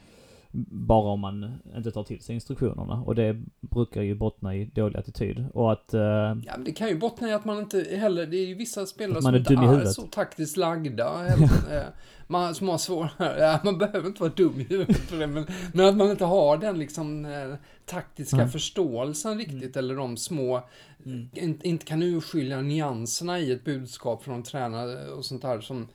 [0.50, 3.02] bara om man inte tar till sig instruktionerna.
[3.02, 5.46] Och det brukar ju bottna i dålig attityd.
[5.54, 5.94] Och att...
[5.94, 8.26] Uh, ja, men det kan ju bottna i att man inte heller...
[8.26, 11.26] Det är ju vissa spelare som inte är så taktiskt lagda.
[11.70, 11.82] Eh,
[12.26, 13.10] man, som har svårare...
[13.38, 16.24] Ja, man behöver inte vara dum i huvudet för det, men, men att man inte
[16.24, 17.54] har den liksom eh,
[17.86, 18.48] taktiska mm.
[18.48, 19.76] förståelsen riktigt.
[19.76, 19.78] Mm.
[19.78, 20.68] Eller de små...
[21.06, 21.28] Mm.
[21.34, 25.88] Inte, inte kan urskilja nyanserna i ett budskap från tränare och sånt där som Eh,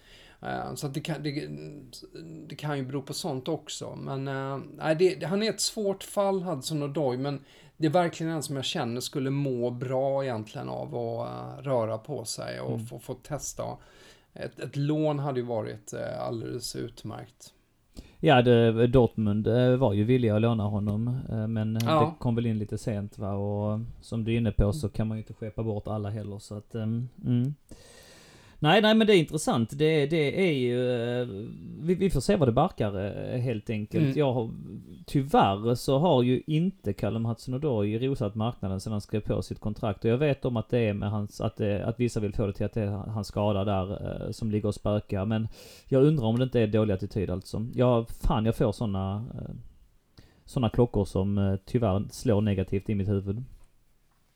[0.75, 1.47] så att det, kan, det,
[2.47, 3.95] det, kan ju bero på sånt också.
[3.95, 4.27] Men
[4.79, 7.39] äh, det, han är ett svårt fall, Hudson Odoi, men
[7.77, 11.97] det är verkligen en som jag känner skulle må bra egentligen av att uh, röra
[11.97, 12.85] på sig och mm.
[12.85, 13.63] få, få testa.
[14.33, 17.53] Ett, ett lån hade ju varit alldeles utmärkt.
[18.19, 19.47] Ja, det, Dortmund
[19.79, 21.19] var ju villiga att låna honom.
[21.47, 21.99] Men ja.
[21.99, 23.33] det kom väl in lite sent va.
[23.33, 26.39] Och som du är inne på så kan man ju inte skeppa bort alla heller
[26.39, 26.75] så att...
[26.75, 27.55] Mm.
[28.63, 29.69] Nej, nej men det är intressant.
[29.77, 30.91] Det, det är ju...
[30.91, 31.27] Eh,
[31.79, 34.03] vi, vi får se vad det barkar eh, helt enkelt.
[34.03, 34.17] Mm.
[34.17, 34.49] Jag har,
[35.05, 40.05] tyvärr så har ju inte Callum Hudson-Odoi rosat marknaden sedan han skrev på sitt kontrakt.
[40.05, 42.47] Och jag vet om att det är med hans, att, det, att vissa vill få
[42.47, 45.25] det till att det är hans skada där eh, som ligger och spökar.
[45.25, 45.47] Men
[45.87, 47.65] jag undrar om det inte är dålig attityd alltså.
[47.73, 49.25] Ja, fan jag får såna,
[50.45, 53.43] såna klockor som tyvärr slår negativt i mitt huvud.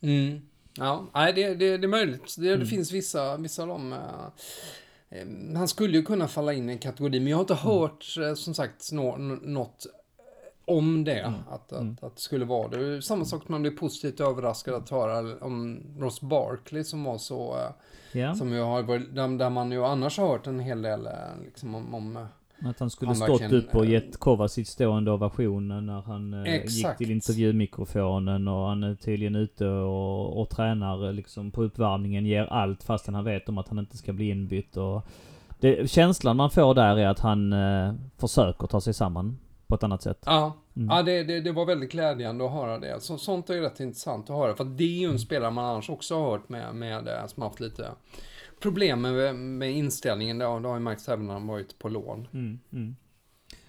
[0.02, 0.42] Mm.
[0.78, 2.36] Ja, nej, det, det, det är möjligt.
[2.38, 2.60] Det, mm.
[2.60, 3.94] det finns vissa, vissa av dem.
[3.94, 5.26] Eh,
[5.56, 7.66] han skulle ju kunna falla in i en kategori, men jag har inte mm.
[7.66, 9.86] hört, eh, som sagt, nå, något
[10.66, 11.20] om det.
[11.20, 11.40] Mm.
[11.50, 11.98] Att, att, mm.
[12.02, 13.02] att det skulle vara det.
[13.02, 17.58] Samma sak man blir positivt överraskad att höra om Ross Barkley som var så...
[18.14, 18.36] Yeah.
[18.36, 21.14] Som jag har där, där man ju annars har hört en hel del eh,
[21.46, 22.28] liksom, om, om
[22.66, 26.74] att han skulle han stått upp och gett Kovacic stående ovationen när han Exakt.
[26.74, 32.46] gick till intervjumikrofonen och han är tydligen ute och, och tränar liksom på uppvärmningen, ger
[32.46, 35.02] allt fastän han vet om att han inte ska bli inbytt och...
[35.60, 39.38] Det, känslan man får där är att han eh, försöker ta sig samman
[39.68, 40.24] på ett annat sätt.
[40.26, 40.90] Ja, mm.
[40.90, 43.04] ja det, det, det, var väldigt glädjande att höra det.
[43.04, 44.56] Så, sånt är ju rätt intressant att höra.
[44.56, 47.60] För det är ju en spelare man annars också har hört med, med som haft
[47.60, 47.88] lite
[48.60, 50.60] problem med, med inställningen då.
[50.60, 52.28] Det har ju märkts även när han varit på lån.
[52.34, 52.96] Mm, mm.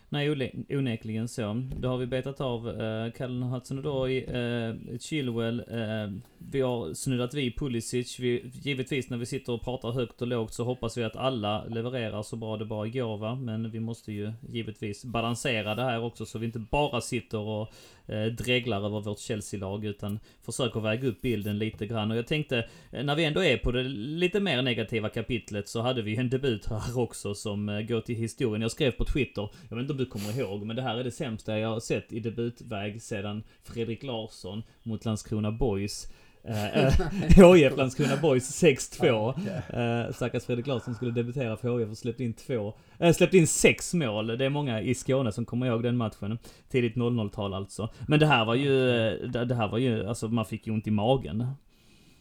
[0.09, 0.30] Nej,
[0.68, 1.62] onekligen så.
[1.76, 7.34] Då har vi betat av eh, uh, och Hudson-Odoi, eh, Chilwell, eh, vi har snuddat
[7.34, 8.20] vid Pulisic.
[8.20, 11.64] Vi, givetvis när vi sitter och pratar högt och lågt så hoppas vi att alla
[11.64, 13.34] levererar så bra det bara går va.
[13.34, 17.72] Men vi måste ju givetvis balansera det här också så vi inte bara sitter och
[18.07, 22.11] eh, dreglar över vårt Chelsea-lag utan försöker väga upp bilden lite grann.
[22.11, 25.80] Och jag tänkte, eh, när vi ändå är på det lite mer negativa kapitlet så
[25.80, 28.62] hade vi en debut här också som eh, går till historien.
[28.62, 31.05] Jag skrev på Twitter, jag vet inte om du kommer ihåg, men det här är
[31.05, 36.09] det sämsta jag har sett i debutväg sedan Fredrik Larsson mot Landskrona Boys.
[37.57, 40.07] HIF Landskrona Boys 6-2.
[40.07, 43.46] Uh, stackars Fredrik Larsson skulle debutera för HIF och släppte in två, äh, släppte in
[43.46, 44.26] sex mål.
[44.26, 46.38] Det är många i Skåne som kommer ihåg den matchen.
[46.68, 47.88] Tidigt 00-tal alltså.
[48.07, 50.86] Men det här var ju, eh, det här var ju, alltså man fick ju ont
[50.86, 51.46] i magen.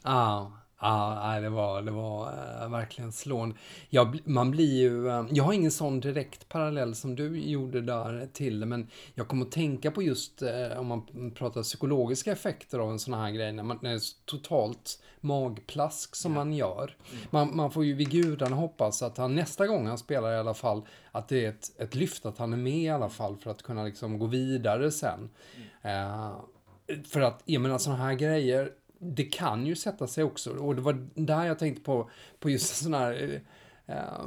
[0.04, 3.56] Ja, Ja, det var, det var uh, verkligen slående.
[3.90, 8.28] Jag, man blir ju, uh, jag har ingen sån direkt parallell som du gjorde där
[8.32, 12.90] till men jag kommer att tänka på just uh, om man pratar psykologiska effekter av
[12.90, 16.38] en sån här grej, när, man, när det är totalt magplask som ja.
[16.38, 16.96] man gör.
[17.12, 17.24] Mm.
[17.30, 20.54] Man, man, får ju vid gudarna hoppas att han nästa gång han spelar i alla
[20.54, 23.50] fall, att det är ett, ett lyft, att han är med i alla fall för
[23.50, 25.30] att kunna liksom gå vidare sen.
[25.82, 26.32] Mm.
[27.04, 30.50] för att, jag menar såna här grejer, det kan ju sätta sig också.
[30.50, 33.40] Och det var där jag tänkte på, på just sån här...
[33.86, 34.26] Eh,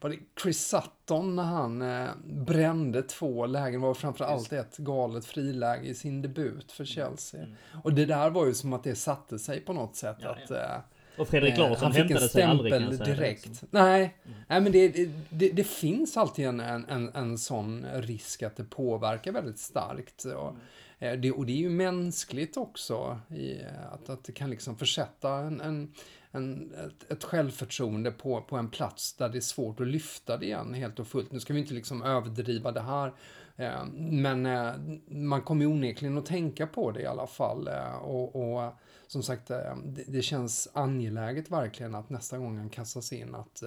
[0.00, 5.88] var det Chris Sutton när han eh, brände två lägen, var framförallt ett galet friläge
[5.88, 7.42] i sin debut för Chelsea.
[7.42, 7.54] Mm.
[7.82, 10.16] Och det där var ju som att det satte sig på något sätt.
[10.20, 10.78] Ja, att, eh,
[11.18, 13.62] och Fredrik Larsson han hämtade sig aldrig kan jag säga direkt.
[13.70, 14.38] Nej, mm.
[14.48, 19.32] nej men det, det, det, finns alltid en, en, en sån risk att det påverkar
[19.32, 20.24] väldigt starkt.
[20.24, 20.60] Och, mm.
[20.98, 24.76] Eh, det, och det är ju mänskligt också, i, eh, att, att det kan liksom
[24.76, 25.92] försätta en, en,
[26.30, 30.46] en, ett, ett självförtroende på, på en plats där det är svårt att lyfta det
[30.46, 31.32] igen helt och fullt.
[31.32, 33.12] Nu ska vi inte liksom överdriva det här,
[33.56, 34.72] eh, men eh,
[35.08, 37.68] man kommer ju onekligen att tänka på det i alla fall.
[37.68, 38.72] Eh, och, och
[39.06, 43.62] som sagt, det, det, känns angeläget verkligen att nästa gång han kastas in att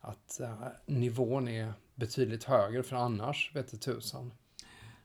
[0.00, 0.40] att
[0.86, 4.32] nivån är betydligt högre, för annars vet du tusan.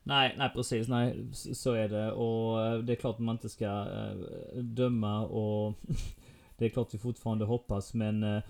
[0.03, 0.87] Nej, nej precis.
[0.87, 2.11] Nej, så är det.
[2.11, 5.73] Och eh, det är klart man inte ska äh, döma och
[6.57, 8.43] det är klart vi fortfarande hoppas men äh,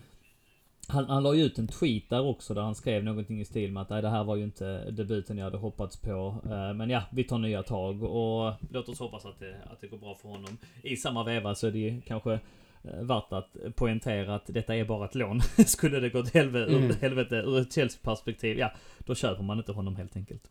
[0.87, 3.71] han, han la ju ut en tweet där också där han skrev någonting i stil
[3.71, 6.35] med att nej, det här var ju inte debuten jag hade hoppats på.
[6.75, 9.97] Men ja, vi tar nya tag och låt oss hoppas att det, att det går
[9.97, 10.57] bra för honom.
[10.81, 12.39] I samma veva så är det ju kanske
[12.81, 15.41] värt att poängtera att detta är bara ett lån.
[15.65, 16.95] Skulle det gå åt helvete, mm.
[17.01, 20.49] helvete ur ett Chelsea-perspektiv, ja, då köper man inte honom helt enkelt.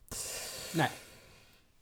[0.74, 0.90] Nej.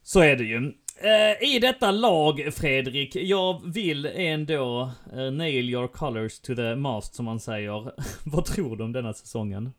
[0.03, 0.73] Så är det ju.
[1.03, 7.15] Eh, I detta lag, Fredrik, jag vill ändå uh, nail your colors to the mast,
[7.15, 7.93] som man säger.
[8.25, 9.73] Vad tror du om denna säsongen?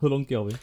[0.00, 0.56] Hur långt går vi?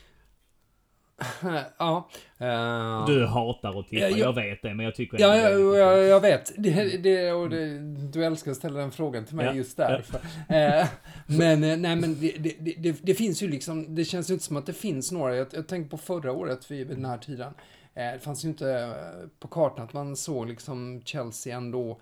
[1.78, 2.09] ja.
[2.41, 6.03] Uh, du hatar att tippa, jag, jag vet det, men jag tycker Ja, jag, jag,
[6.03, 6.51] jag vet.
[6.57, 7.80] Det, det, och det,
[8.11, 10.20] du älskar att ställa den frågan till mig ja, just därför.
[10.49, 10.82] Ja.
[10.82, 10.88] Uh,
[11.26, 14.66] men, nej men det, det, det, finns ju liksom, det känns ju inte som att
[14.66, 15.36] det finns några.
[15.36, 17.53] Jag, jag tänker på förra året vid den här tiden.
[17.95, 21.99] Eh, det fanns ju inte eh, på kartan att man såg liksom Chelsea ändå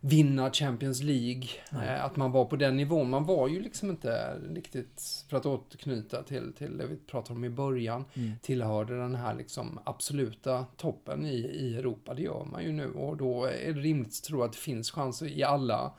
[0.00, 1.48] vinna Champions League.
[1.72, 2.04] Mm.
[2.04, 3.10] Att man var på den nivån.
[3.10, 7.44] Man var ju liksom inte riktigt, för att återknyta till, till det vi pratade om
[7.44, 8.32] i början, mm.
[8.42, 12.14] tillhörde den här liksom absoluta toppen i, i Europa.
[12.14, 14.90] Det gör man ju nu och då är det rimligt att tro att det finns
[14.90, 15.92] chanser i alla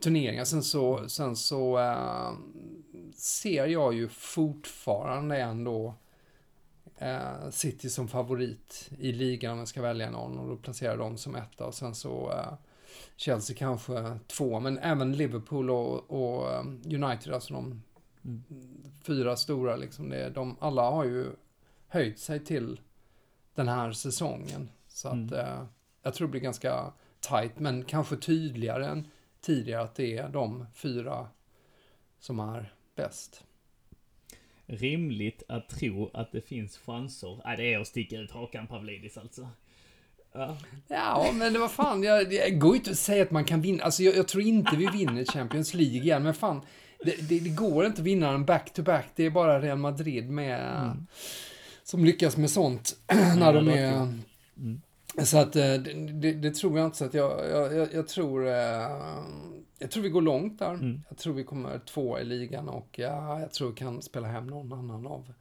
[0.00, 0.44] turneringar.
[0.44, 2.32] Sen så, sen så äh,
[3.14, 5.94] ser jag ju fortfarande ändå
[6.98, 11.18] eh, City som favorit i ligan om jag ska välja någon och då placerar de
[11.18, 12.52] som etta och sen så eh,
[13.18, 17.82] Chelsea kanske två, men även Liverpool och, och eh, United, alltså de
[18.24, 18.44] mm.
[19.02, 21.26] fyra stora liksom, det, de, alla har ju
[21.88, 22.80] höjt sig till
[23.54, 24.70] den här säsongen.
[24.88, 25.34] Så att mm.
[25.34, 25.64] eh,
[26.02, 29.08] jag tror det blir ganska tight, men kanske tydligare än
[29.40, 31.28] tidigare att det är de fyra
[32.18, 33.44] som är bäst
[34.66, 37.40] rimligt att tro att det finns chanser.
[37.44, 39.48] Nej, det är att sticka ut hakan Pavlidis alltså.
[40.32, 40.56] Ja.
[40.88, 43.60] ja, men det var fan, jag, det går ju inte att säga att man kan
[43.60, 43.84] vinna.
[43.84, 46.60] Alltså, jag, jag tror inte vi vinner Champions League igen, men fan,
[47.04, 49.04] det, det, det går inte att vinna en back-to-back.
[49.04, 49.12] -back.
[49.14, 51.06] Det är bara Real Madrid med, mm.
[51.84, 52.96] som lyckas med sånt
[53.38, 53.92] när de är...
[53.92, 54.80] Mm.
[55.24, 58.46] Så att eh, det, det, tror jag inte, så att jag, jag, jag tror...
[58.46, 58.88] Eh,
[59.78, 60.74] jag tror vi går långt där.
[60.74, 61.02] Mm.
[61.08, 64.46] Jag tror vi kommer två i ligan och ja, jag tror vi kan spela hem
[64.46, 65.32] någon annan av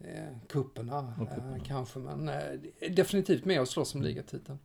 [0.00, 1.98] eh, kupperna, eh, kanske.
[1.98, 4.58] Men eh, definitivt med och slåss om ligatiteln.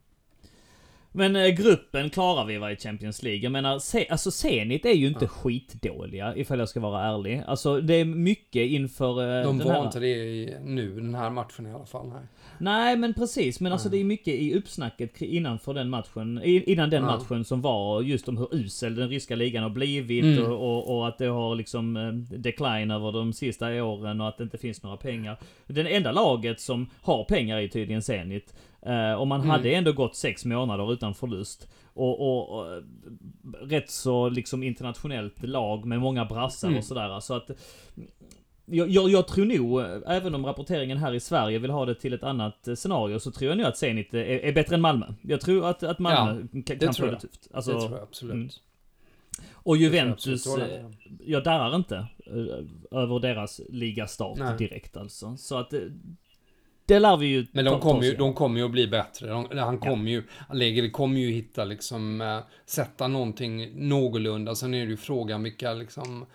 [1.16, 3.40] Men eh, gruppen klarar vi va i Champions League.
[3.42, 5.28] Jag menar, se, alltså Zenit är ju inte ja.
[5.28, 7.42] skitdåliga ifall jag ska vara ärlig.
[7.46, 9.38] Alltså det är mycket inför...
[9.38, 9.84] Eh, De var här...
[9.84, 12.08] inte det i, nu, den här matchen i alla fall.
[12.08, 12.22] Nej,
[12.58, 13.60] nej men precis.
[13.60, 16.40] Men alltså det är mycket i uppsnacket innanför den matchen.
[16.44, 17.16] Innan den ja.
[17.16, 20.52] matchen som var just om hur usel den ryska ligan har blivit mm.
[20.52, 24.38] och, och, och, att det har liksom eh, decline över de sista åren och att
[24.38, 25.36] det inte finns några pengar.
[25.66, 28.54] Den enda laget som har pengar är tydligen Zenit.
[28.86, 29.50] Uh, och man mm.
[29.50, 31.68] hade ändå gått sex månader utan förlust.
[31.94, 32.82] Och, och, och
[33.62, 36.78] rätt så liksom internationellt lag med många brassar mm.
[36.78, 37.20] och sådär.
[37.20, 37.50] Så att
[38.66, 42.12] jag, jag, jag, tror nog, även om rapporteringen här i Sverige vill ha det till
[42.12, 45.06] ett annat scenario, så tror jag nog att Zenit är, är bättre än Malmö.
[45.22, 47.48] Jag tror att, att Malmö ja, kan, kan få det tufft.
[47.54, 48.34] Alltså, det tror jag absolut.
[48.34, 48.48] Mm.
[49.52, 50.86] Och Juventus, eh,
[51.26, 55.36] jag darrar inte eh, över deras ligastart direkt alltså.
[55.36, 55.74] Så att
[56.86, 59.28] det lär vi ju Men de kommer ju, de kommer ju att bli bättre.
[59.28, 60.10] De, han kommer ja.
[60.10, 64.54] ju, Allegri kommer ju hitta liksom, äh, sätta någonting någorlunda.
[64.54, 66.26] Sen är det ju frågan vilka liksom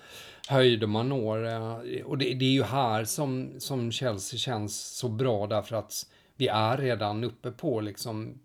[0.47, 1.47] höjder man når.
[1.47, 5.93] Äh, och det, det, är ju här som, som Chelsea känns så bra därför att
[6.35, 8.39] vi är redan uppe på liksom,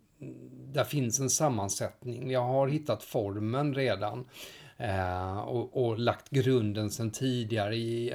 [0.73, 2.31] där finns en sammansättning.
[2.31, 4.25] Jag har hittat formen redan.
[4.77, 8.15] Äh, och, och, lagt grunden sen tidigare i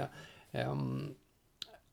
[0.52, 1.16] um,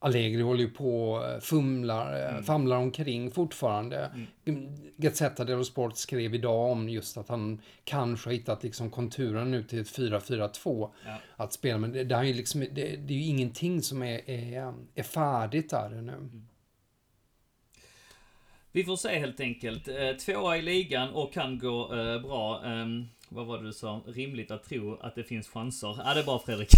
[0.00, 2.42] Allegri håller ju på eh, fumlar, eh, mm.
[2.42, 4.10] famlar omkring fortfarande.
[4.46, 4.76] Mm.
[4.96, 9.62] Gazzetta dello Sport skrev idag om just att han kanske har hittat liksom konturen nu
[9.62, 11.18] till ett 4-4-2 ja.
[11.36, 11.78] att spela.
[11.78, 15.02] Men det, det, är ju liksom, det, det, är ju ingenting som är, är, är
[15.02, 15.98] färdigt där nu.
[15.98, 16.46] Mm.
[18.72, 19.88] Vi får se helt enkelt.
[19.88, 22.62] Eh, tvåa i ligan och kan gå eh, bra.
[22.64, 24.00] Um, vad var det du sa?
[24.06, 25.96] Rimligt att tro att det finns chanser.
[26.04, 26.70] Ja, det är bra Fredrik.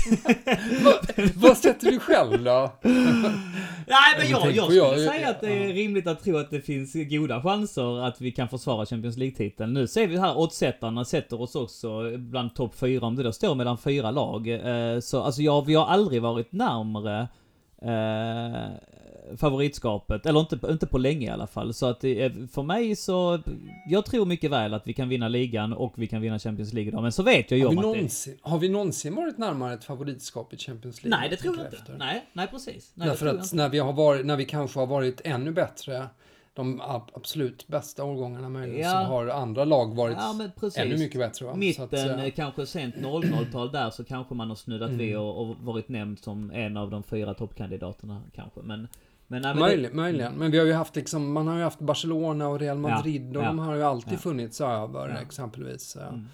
[1.37, 2.73] vad, sätter du själv då?
[2.83, 6.61] Nej, men jag, jag skulle jag, säga att det är rimligt att tro att det
[6.61, 9.73] finns goda chanser att vi kan försvara Champions League-titeln.
[9.73, 13.55] Nu ser vi här oddsättarna sätter oss också bland topp fyra, om det då står
[13.55, 14.49] mellan fyra lag.
[14.49, 17.29] Eh, så alltså, ja, vi har aldrig varit närmre
[17.83, 18.71] eh,
[19.37, 20.27] favoritskapet.
[20.27, 21.75] Eller inte, inte på länge i alla fall.
[21.75, 23.39] Så att det, är- för mig så...
[23.89, 26.89] Jag tror mycket väl att vi kan vinna ligan och vi kan vinna Champions League
[26.89, 27.03] idag.
[27.03, 27.97] Men så vet jag ju Har vi, om att det...
[27.99, 31.19] någonsin, har vi någonsin varit närmare ett favoritskap i Champions League?
[31.21, 31.77] Nej, det tror jag inte.
[31.77, 31.97] efter?
[31.99, 32.93] Nej, nej precis.
[32.95, 36.07] Nej, det Därför att när vi, har varit, när vi kanske har varit ännu bättre,
[36.55, 38.91] de ab- absolut bästa årgångarna möjligen, Ja.
[38.91, 40.35] så har andra lag varit Ja,
[40.77, 41.47] ännu mycket bättre.
[41.47, 41.53] Va?
[41.53, 44.99] Så Mitten, att, eh, eh, kanske sent 00-tal där så kanske man har snuddat Mm.
[44.99, 48.61] vid och, och varit nämnd som en av de fyra toppkandidaterna kanske.
[48.63, 48.89] Men...
[49.31, 50.33] men, nej, men Möjligen, möjligen.
[50.35, 53.43] Men vi har ju haft liksom, man har ju haft Barcelona och Real Madrid och
[53.43, 55.97] ja, de har ju alltid funnits över exempelvis.
[56.01, 56.07] Ja.
[56.09, 56.27] Mm.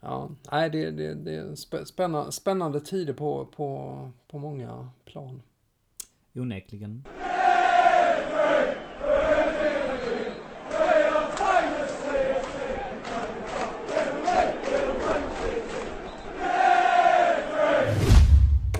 [0.00, 5.42] Ja, nej, det, det, det är spä- spännande, spännande tider på, på, på många plan.
[6.34, 7.04] Onekligen.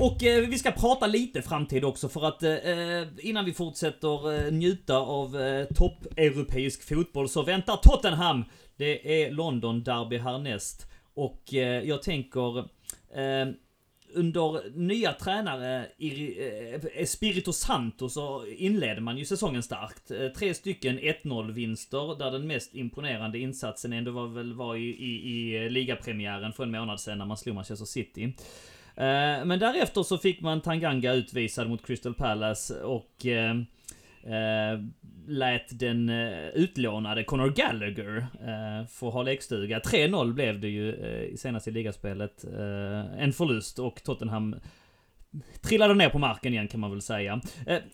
[0.09, 4.53] Och eh, vi ska prata lite framtid också för att eh, innan vi fortsätter eh,
[4.53, 8.45] njuta av eh, topp-europeisk fotboll så väntar Tottenham.
[8.77, 10.87] Det är London Derby härnäst.
[11.15, 13.49] Och eh, jag tänker eh,
[14.15, 20.11] under nya tränare i eh, Espirito Santo så inleder man ju säsongen starkt.
[20.11, 24.89] Eh, Tre stycken 1-0 vinster där den mest imponerande insatsen ändå var väl var i,
[24.89, 28.33] i, i ligapremiären för en månad sedan när man slog Manchester City.
[28.99, 33.51] Eh, men därefter så fick man Tanganga utvisad mot Crystal Palace och eh,
[34.23, 34.81] eh,
[35.27, 36.09] lät den
[36.55, 38.27] utlånade Conor Gallagher
[38.87, 39.79] få ha lekstuga.
[39.79, 40.97] 3-0 blev det ju
[41.37, 42.45] senast i ligaspelet.
[43.19, 44.57] En förlust och Tottenham
[45.61, 47.41] trillade ner på marken igen kan man väl säga.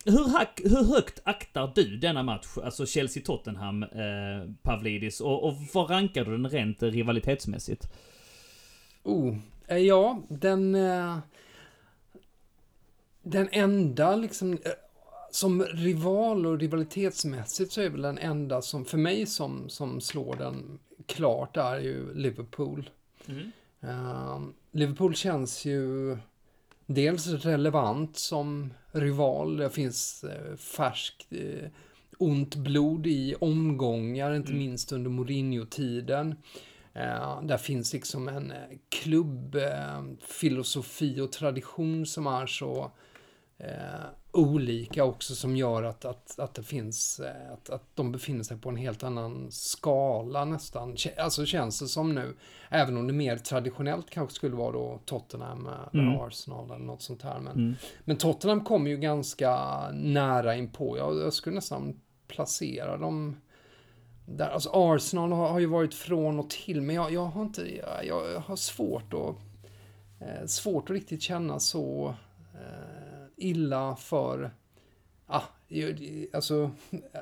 [0.05, 3.85] Hur, hack, hur högt aktar du denna match, alltså Chelsea-Tottenham,
[4.61, 5.21] Pavlidis?
[5.21, 7.87] Och, och vad rankar du den rent rivalitetsmässigt?
[9.03, 9.35] Oh,
[9.67, 10.75] ja, den...
[10.75, 11.17] eh,
[13.27, 14.53] Den enda liksom...
[14.53, 14.57] eh,
[15.31, 20.35] Som rival och rivalitetsmässigt så är väl den enda som för mig som, som slår
[20.35, 22.89] den klart är ju Liverpool.
[23.27, 23.51] Mm.
[23.81, 24.41] Eh,
[24.71, 26.17] Liverpool känns ju
[26.85, 29.57] dels relevant som rival.
[29.57, 31.69] Det finns eh, färskt eh,
[32.17, 34.59] ont blod i omgångar, inte Mm.
[34.59, 36.35] minst under Mourinho-tiden.
[36.95, 38.57] Eh, där finns liksom en eh,
[38.89, 42.91] klubbfilosofi eh, filosofi och tradition som är så
[43.57, 48.43] eh, olika också som gör att, att, att det finns, eh, att, att de befinner
[48.43, 50.95] sig på en helt annan skala nästan.
[51.17, 52.35] Alltså känns det som nu,
[52.69, 56.19] även om det mer traditionellt kanske skulle vara då Tottenham eller Mm.
[56.19, 57.39] Arsenal eller något sånt här.
[57.39, 57.75] Men, Mm.
[58.05, 60.97] men Tottenham kommer ju ganska nära inpå.
[60.97, 63.35] Jag, jag skulle nästan placera dem
[64.25, 64.49] där.
[64.49, 68.05] Alltså Arsenal har, har ju varit från och till, men jag, jag har inte, jag,
[68.05, 69.35] jag har svårt att,
[70.19, 72.15] eh, svårt att riktigt känna så
[72.53, 74.51] eh, illa för,
[75.27, 75.43] ah,
[76.33, 77.21] alltså, eh,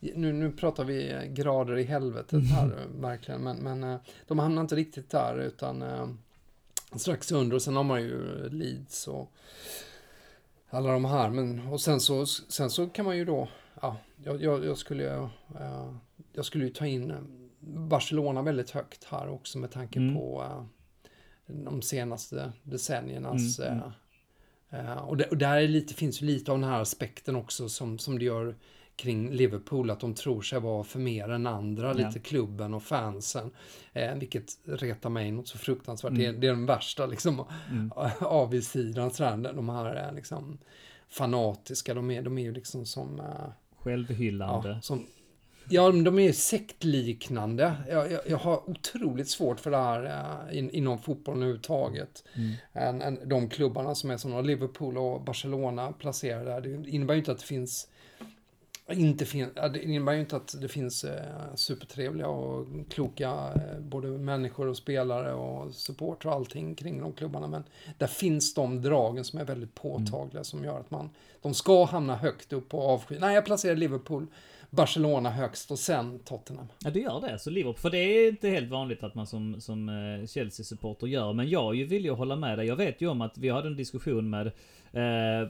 [0.00, 4.76] nu, nu pratar vi grader i helvetet här verkligen, men, men eh, de hamnar inte
[4.76, 6.08] riktigt där utan eh,
[6.96, 9.32] strax under och sen har man ju Leeds och
[10.70, 11.30] alla de här.
[11.30, 13.48] Men, och sen så, sen så kan man ju då,
[13.80, 15.14] ja, jag, jag, skulle,
[15.60, 15.94] eh,
[16.32, 17.16] jag skulle ju ta in eh,
[17.60, 20.14] Barcelona väldigt högt här också med tanke Mm.
[20.14, 20.64] på eh,
[21.64, 23.80] de senaste decenniernas Mm,
[24.70, 24.86] mm.
[24.86, 27.68] eh, och, det, och där är lite, finns ju lite av den här aspekten också
[27.68, 28.56] som, som det gör
[28.96, 31.92] kring Liverpool, att de tror sig vara för mer än andra, Ja.
[32.08, 33.50] lite klubben och fansen.
[33.92, 36.10] Eh, vilket retar mig något så fruktansvärt.
[36.10, 36.20] Mm.
[36.22, 37.92] Det, är- det är den värsta liksom, Mm.
[38.20, 39.10] avigsidan.
[39.42, 40.58] De här är liksom
[41.08, 43.20] fanatiska, de är, de är ju liksom som...
[43.20, 43.26] eh,
[43.76, 44.68] Självhyllande.
[44.68, 45.06] Ja, som,
[45.72, 47.74] ja, de är ju sektliknande.
[47.88, 50.04] Jag, jag, jag har otroligt svårt för det här
[50.50, 52.24] eh, in, inom fotbollen överhuvudtaget.
[52.34, 52.52] Mm.
[52.72, 56.60] Än, än de klubbarna som är som Liverpool och Barcelona placerade där.
[56.60, 57.88] Det innebär ju inte att det finns
[58.90, 64.08] inte fin, det innebär ju inte att det finns eh, supertrevliga och kloka eh, både
[64.08, 67.46] människor och spelare och supporter och allting kring de klubbarna.
[67.46, 67.64] Men
[67.98, 71.10] där finns de dragen som är väldigt påtagliga som gör att man,
[71.42, 73.18] de ska hamna högt upp och avsky.
[73.18, 74.26] Nej, jag placerar Liverpool,
[74.74, 76.66] Barcelona högst och sen Tottenham.
[76.84, 77.38] Ja, du gör det.
[77.38, 77.80] Så Liverpool.
[77.80, 81.32] För det är inte helt vanligt att man som, som eh, Chelsea-supporter gör.
[81.32, 82.66] Men jag är ju villig att hålla med dig.
[82.66, 85.48] Jag vet ju om att vi hade en diskussion med, eh,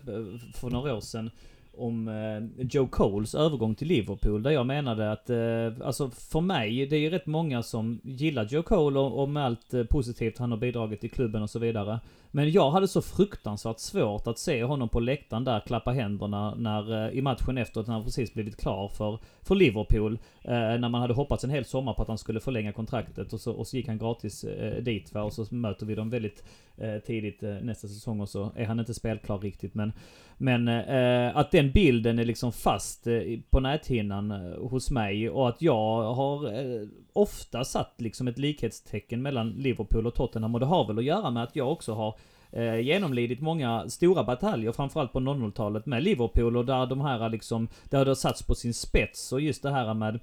[0.54, 1.30] för några år sedan,
[1.74, 4.42] om eh, Joe Coles övergång till Liverpool.
[4.42, 8.44] Där jag menade att, eh, alltså för mig, det är ju rätt många som gillar
[8.44, 11.58] Joe Cole och, och med allt eh, positivt han har bidragit till klubben och så
[11.58, 12.00] vidare.
[12.34, 17.06] Men jag hade så fruktansvärt svårt att se honom på läktaren där klappa händerna när,
[17.06, 20.18] eh, i matchen efter att han precis blivit klar för, för Liverpool.
[20.42, 23.40] Eh, när man hade hoppats en hel sommar på att han skulle förlänga kontraktet och
[23.40, 25.22] så, och så gick han gratis eh, dit va?
[25.22, 26.44] och så möter vi dem väldigt
[26.76, 29.92] eh, tidigt eh, nästa säsong och så är han inte spelklar riktigt men
[30.38, 35.30] Men eh, att den den bilden är liksom fast eh, på näthinnan eh, hos mig
[35.30, 40.60] och att jag har eh, ofta satt liksom ett likhetstecken mellan Liverpool och Tottenham och
[40.60, 42.18] det har väl att göra med att jag också har
[42.52, 47.68] eh, genomlidit många stora bataljer, framförallt på 00-talet med Liverpool och där de här liksom,
[47.90, 50.20] där det har satts på sin spets och just det här med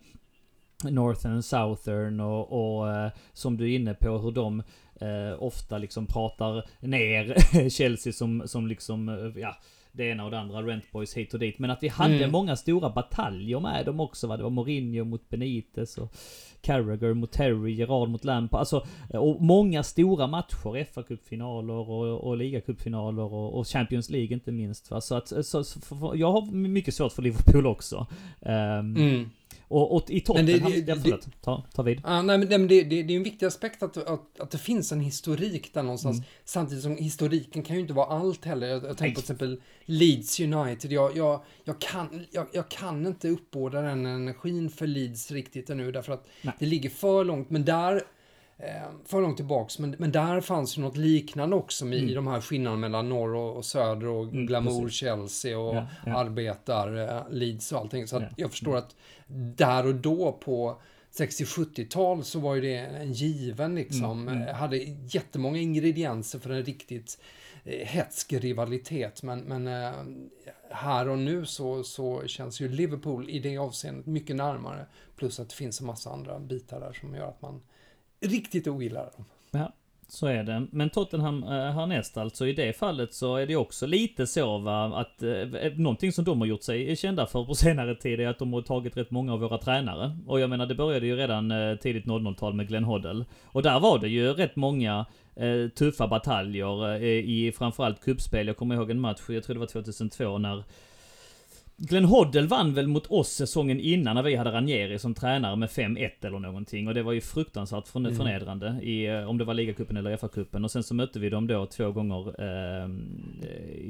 [0.84, 4.64] Northern, Southern och, och eh, som du är inne på hur de
[5.02, 7.36] eh, ofta liksom pratar ner
[7.70, 9.56] Chelsea som, som liksom, eh, ja,
[10.00, 11.60] det ena och det andra, Rent Boys hit och dit.
[11.60, 12.32] Men att vi hade Mm.
[12.32, 14.38] många stora bataljer med dem också va.
[14.38, 16.16] Det var Mourinho mot Benitez och
[16.62, 18.60] Carragher mot Terry, Gerard mot Lampard.
[18.60, 20.84] Alltså, och många stora matcher.
[20.94, 25.02] fa Cup-finaler och, och ligacupfinaler och, och Champions League inte minst va.
[25.02, 28.08] Så att, så, så, för, jag har mycket svårt för Liverpool också.
[28.42, 29.30] Ehm, Mm.
[29.70, 32.02] Och, och i Men det- Tottenham, det- det- förlåt, ta, ta vid.
[32.04, 34.92] Ah, nej, men det, det, det är en viktig aspekt att, att, att det finns
[34.92, 36.18] en historik där någonstans.
[36.18, 36.26] Mm.
[36.46, 38.68] Samtidigt som historiken kan ju inte vara allt heller.
[38.68, 40.92] Jag, jag tänker på till exempel Leeds United.
[40.92, 45.92] Jag, jag, jag, kan, jag, jag kan inte uppbåda den energin för Leeds riktigt ännu
[45.92, 46.54] därför att Nej.
[46.60, 47.50] det ligger för långt.
[47.50, 48.02] Men där,
[49.06, 52.10] för långt tillbaks, men, men där fanns ju något liknande också med, Mm.
[52.10, 55.00] i de här skillnaderna mellan norr och, och söder och Mm, glamour precis.
[55.00, 56.18] Chelsea och Ja, ja.
[56.18, 58.08] arbetar eh, Leeds och allting.
[58.08, 58.30] Så att Ja.
[58.36, 58.96] jag förstår att
[59.56, 60.82] där och då på
[61.12, 64.22] 60-70-tal så var ju det en given liksom.
[64.22, 64.48] Mm, mm.
[64.48, 64.78] Eh, Hade
[65.10, 67.22] jättemånga ingredienser för en riktigt
[67.64, 69.24] eh, hätsk rivalitet.
[69.24, 69.92] Men, men eh,
[70.70, 74.86] här och nu så, så känns ju Liverpool i det avseendet mycket närmare.
[75.16, 77.62] Plus att det finns en massa andra bitar där som gör att man
[78.22, 79.26] riktigt ogillar dem.
[79.52, 79.72] Ja,
[80.08, 80.68] så är det.
[80.72, 84.86] Men Tottenham äh, härnäst alltså, i det fallet så är det också lite så va,
[84.86, 88.28] att eh, eh, någonting som de har gjort sig kända för på senare tid är
[88.28, 90.18] att de har tagit rätt många av våra tränare.
[90.28, 93.26] Och jag menar, det började ju redan eh, tidigt 00-tal med Glenn Hoddle.
[93.46, 95.06] Och där var det ju rätt många
[95.36, 98.48] eh, tuffa bataljer i framförallt kuppspel.
[98.48, 100.64] Jag kommer ihåg en match, jag tror det var 2002, när
[101.82, 105.70] Glenn Hoddle vann väl mot oss säsongen innan när vi hade Ranieri som tränare med
[105.70, 106.88] 5-1 eller någonting.
[106.88, 108.18] Och det var ju fruktansvärt förne- Mm.
[108.18, 110.64] förnedrande i, eh, om det var ligacupen eller FA-cupen.
[110.64, 112.90] Och sen så mötte vi dem då två gånger eh,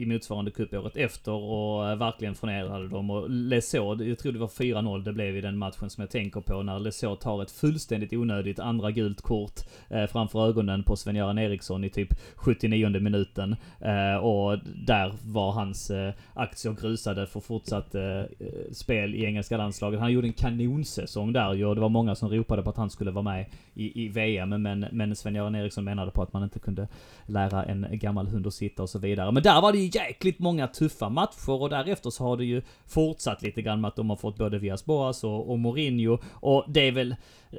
[0.01, 3.09] i motsvarande cup året efter och eh, verkligen förnedrade dem.
[3.09, 6.41] Och Lesaux, jag tror det var 4-0 det blev i den matchen som jag tänker
[6.41, 9.59] på när Lesaux tar ett fullständigt onödigt andra gult kort
[9.89, 13.55] eh, framför ögonen på Sven-Göran Eriksson i typ 79 minuten.
[13.81, 18.23] Eh, och där var hans eh, aktier grusade för fortsatt eh,
[18.71, 19.99] spel i engelska landslaget.
[19.99, 22.89] Han gjorde en kanonsäsong där ju och det var många som ropade på att han
[22.89, 24.49] skulle vara med i, i VM.
[24.49, 26.87] Men, men Sven-Göran Eriksson menade på att man inte kunde
[27.25, 29.31] lära en gammal hund att sitta och så vidare.
[29.31, 32.61] Men där var det ju jäkligt många tuffa matcher och därefter så har det ju
[32.87, 36.17] fortsatt lite grann med att de har fått både Vias Boas och, och Mourinho.
[36.31, 37.11] Och det är väl...
[37.51, 37.57] eh,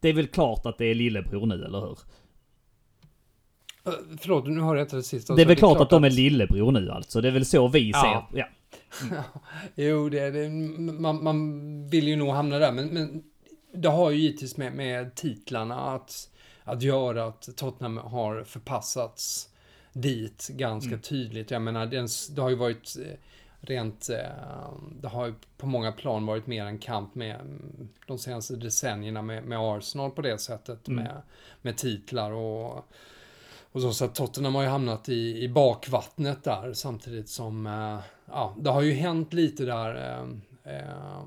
[0.00, 1.98] Det är väl klart att det är lillebror nu, eller hur?
[3.86, 5.34] Eh, Förlåt, nu har jag inte det sista.
[5.34, 7.20] det är väl klart att de är lillebror nu alltså.
[7.20, 8.26] Det är väl så vi Ja.
[8.32, 8.38] ser.
[8.38, 8.46] Ja.
[9.74, 10.48] Jo, det, det,
[10.78, 13.24] man, man vill ju nog hamna där, men, men
[13.74, 16.30] det har ju givetvis med, med titlarna att,
[16.64, 19.48] att göra att Tottenham har förpassats
[19.92, 21.00] dit ganska Mm.
[21.00, 21.50] tydligt.
[21.50, 22.06] Jag menar, det,
[22.36, 23.12] det har ju varit eh,
[23.60, 28.18] rent, eh, det har ju på många plan varit mer en kamp med mm, de
[28.18, 31.04] senaste decennierna med, med Arsenal på det sättet, Mm.
[31.04, 31.22] med,
[31.62, 32.88] med titlar och
[33.74, 37.98] och så, så att Tottenham har ju hamnat i, i bakvattnet där samtidigt som, eh,
[38.32, 41.24] ja, det har ju hänt lite där eh, eh,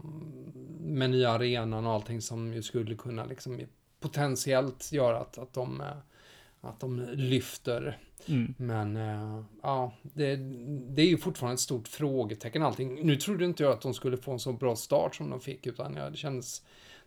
[0.80, 3.60] med nya arenan och allting som ju skulle kunna liksom
[4.00, 5.98] potentiellt göra att, att, de, eh,
[6.62, 7.98] att de lyfter.
[8.28, 8.54] Mm.
[8.58, 10.36] Men eh, ja, det,
[10.96, 13.08] det är ju fortfarande ett stort frågetecken allting.
[13.08, 15.68] Nu trodde inte jag att de skulle få en så bra start som de fick
[15.68, 16.64] utan ja, det kändes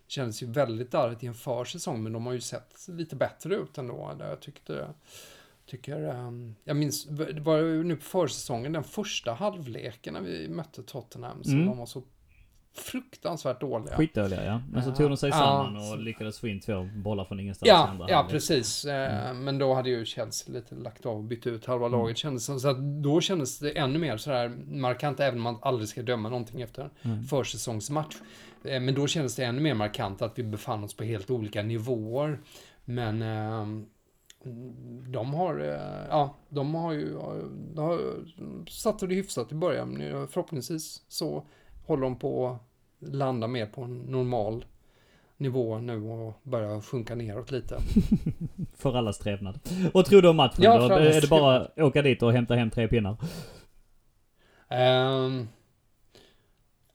[0.07, 3.55] det kändes ju väldigt darrigt i en försäsong, men de har ju sett lite bättre
[3.55, 4.17] ut ändå.
[4.19, 4.89] Jag tyckte,
[5.69, 10.83] tycker, ehm, jag minns, det var nu på försäsongen, den första halvleken när vi mötte
[10.83, 11.67] Tottenham, som Mm.
[11.67, 12.03] de var så
[12.75, 13.97] fruktansvärt dåliga.
[13.97, 14.61] Skitdåliga ja.
[14.71, 15.37] Men så tog de sig Ja.
[15.37, 18.33] samman och lyckades få in två bollar från ingenstans Ja, andra ja halvlek.
[18.33, 18.85] precis.
[18.85, 21.99] Eh, Men då hade ju Chelsea lite lagt av och bytt ut halva Mm.
[22.01, 22.61] laget kändes det.
[22.61, 26.29] Så att då kändes det ännu mer sådär markant, även om man aldrig ska döma
[26.29, 27.25] någonting efter Mm.
[27.25, 28.17] försäsongsmatch.
[28.65, 31.63] Eh, Men då kändes det ännu mer markant att vi befann oss på helt olika
[31.63, 32.39] nivåer.
[32.85, 33.67] Men eh,
[35.09, 37.13] de har, eh, ja, de har ju,
[37.75, 38.01] de har
[38.71, 39.89] satt det hyfsat i början.
[39.89, 41.47] men Förhoppningsvis så
[41.87, 42.63] håller de på att
[43.13, 44.65] landa mer på en normal
[45.37, 47.79] nivå nu och börja sjunka neråt lite.
[48.77, 49.61] För allas trevnad.
[49.95, 50.95] Och tror du om matchen Ja, då?
[50.95, 53.17] Är det bara att åka dit och hämta hem tre pinnar?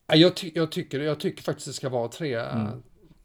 [0.07, 2.83] Ja, jag, ty jag, tycker, jag tycker faktiskt det ska vara tre, Mm.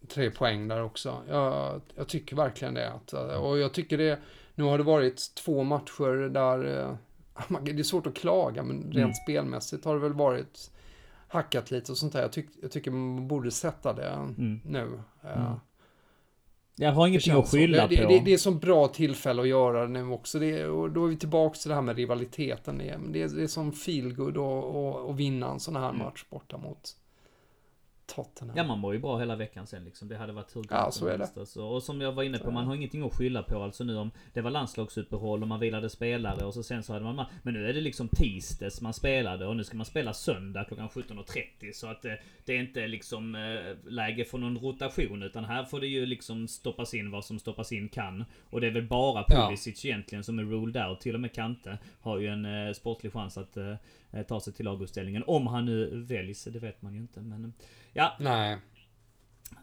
[0.09, 1.23] Tre poäng där också.
[1.29, 2.93] Jag, jag tycker verkligen det.
[2.93, 4.19] Att, och jag tycker det,
[4.55, 6.95] nu har det varit två matcher där, eh,
[7.63, 9.15] det är svårt att klaga, men rent Mm.
[9.15, 10.71] spelmässigt har det väl varit
[11.29, 12.23] hackat lite och sånt där.
[12.23, 14.61] Jag, tyck, jag tycker man borde sätta det Mm.
[14.65, 15.01] nu.
[15.25, 15.53] Eh, Mm.
[16.81, 17.89] Jag har ingenting att skylla på.
[17.95, 20.39] det, det, det är så bra tillfälle att göra det nu också.
[20.39, 22.79] Det, och då är vi tillbaka till det här med rivaliteten.
[22.79, 25.99] Det, är- det är som feelgood och, och, och vinna en sån här Mm.
[25.99, 26.97] match borta mot
[28.15, 28.57] Tottenham.
[28.57, 30.09] Ja man mår ju bra hela veckan sen liksom.
[30.09, 31.29] Det hade varit hur Ja, som så är det.
[31.37, 31.63] Alltså.
[31.63, 34.11] Och som jag var inne på, man har ingenting att skylla på alltså nu om
[34.33, 37.69] det var landslagsuppehåll och man vilade spelare och så sen så hade man Men nu
[37.69, 41.87] är det liksom tisdags man spelade och nu ska man spela söndag klockan 17.30 så
[41.87, 45.87] att det, det är inte liksom eh, läge för någon rotation utan här får det
[45.87, 48.25] ju liksom stoppas in vad som stoppas in kan.
[48.51, 49.47] Och det är väl bara Ja.
[49.47, 51.01] Pulisic egentligen som är ruled out.
[51.01, 53.75] Till och med Kante har ju en eh, sportlig chans att eh,
[54.13, 55.25] eh, ta sig till laguppställningen.
[55.27, 57.53] Om han nu väljs, det vet man ju inte men...
[57.93, 58.59] Ja, Nej.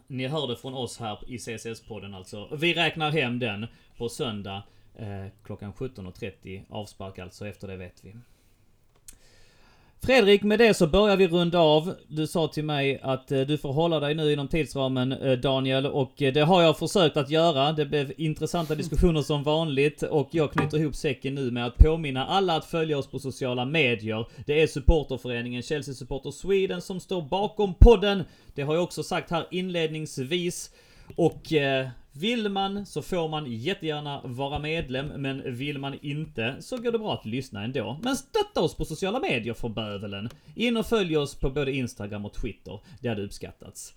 [0.07, 2.55] ni hörde från oss här i CSS-podden alltså.
[2.55, 4.63] Vi räknar hem den på söndag
[4.95, 6.63] eh, klockan 17.30.
[6.69, 8.15] Avspark alltså, efter det vet vi.
[10.01, 11.95] Fredrik, med det så börjar vi runda av.
[12.07, 15.85] Du sa till mig att eh, du får hålla dig nu inom tidsramen eh, Daniel
[15.85, 17.71] och eh, det har jag försökt att göra.
[17.71, 22.25] Det blev intressanta diskussioner som vanligt och jag knyter ihop säcken nu med att påminna
[22.25, 24.25] alla att följa oss på sociala medier.
[24.45, 28.23] Det är supporterföreningen Chelsea Supporter Sweden som står bakom podden.
[28.55, 30.71] Det har jag också sagt här inledningsvis.
[31.15, 31.53] Och
[32.15, 36.99] vill man så får man jättegärna vara medlem, men vill man inte så går det
[36.99, 37.99] bra att lyssna ändå.
[38.03, 40.29] Men stötta oss på sociala medier för bövelen.
[40.55, 42.79] In och följ oss på både Instagram och Twitter.
[43.01, 43.93] Det hade uppskattats.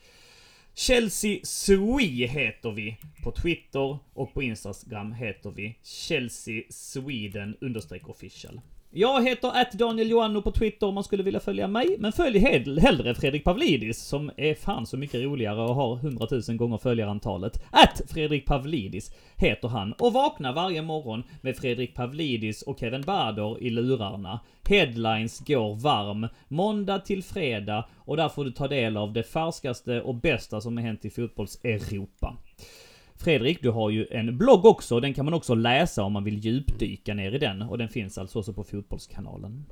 [0.74, 8.60] Chelsea Sui heter vi på Twitter och på Instagram heter vi Chelsea Sweden understreck official.
[8.90, 12.39] Jag heter att Daniel Joanno på Twitter om man skulle vilja följa mig, men följ
[12.39, 16.78] hell- hellre Fredrik Pavlidis som är fan så mycket roligare och har 100 000 gånger
[16.78, 17.62] följarantalet.
[17.70, 23.62] Att Fredrik Pavlidis heter han och vakna varje morgon med Fredrik Pavlidis och Kevin Bader
[23.62, 24.40] i lurarna.
[24.69, 30.01] Headlines går varm, måndag till fredag och där får du ta del av det färskaste
[30.01, 32.36] och bästa som har hänt i fotbolls-Europa.
[33.20, 35.00] Fredrik, du har ju en blogg också.
[35.00, 37.62] Den kan man också läsa om man vill djupdyka ner i den.
[37.62, 39.64] Och den finns alltså också på Fotbollskanalen.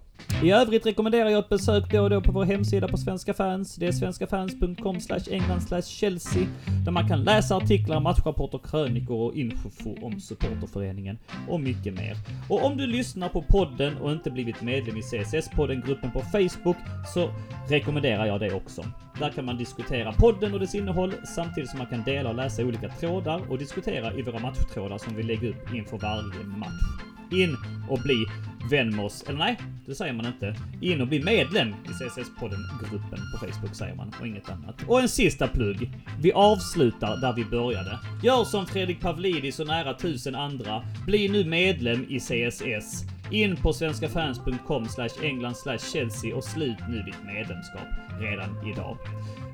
[0.45, 3.77] I övrigt rekommenderar jag ett besök då och då på vår hemsida på Svenska fans.
[3.77, 4.99] Det är svenskafans.com
[5.31, 6.47] england Chelsea.
[6.85, 9.71] Där man kan läsa artiklar, matchrapporter, krönikor och info
[10.03, 11.19] om supporterföreningen.
[11.49, 12.17] Och mycket mer.
[12.49, 16.77] Och om du lyssnar på podden och inte blivit medlem i CSS-podden-gruppen på Facebook
[17.15, 17.31] så
[17.69, 18.85] rekommenderar jag det också.
[19.19, 22.63] Där kan man diskutera podden och dess innehåll samtidigt som man kan dela och läsa
[22.63, 26.83] olika trådar och diskutera i våra matchtrådar som vi lägger upp inför varje match.
[27.31, 27.57] In
[27.89, 28.27] och bli
[28.69, 29.25] vän med oss.
[29.29, 30.55] Eller nej, det säger man inte.
[30.81, 34.75] In och bli medlem i CSS-podden-gruppen på Facebook säger man och inget annat.
[34.89, 35.91] Och en sista plugg.
[36.21, 37.99] Vi avslutar där vi började.
[38.23, 40.83] Gör som Fredrik Pavlidis och nära tusen andra.
[41.07, 43.05] Bli nu medlem i CSS.
[43.31, 44.87] In på svenskafans.com
[45.23, 45.57] england
[45.93, 47.89] Chelsea och slut nu ditt medlemskap
[48.21, 48.97] redan idag.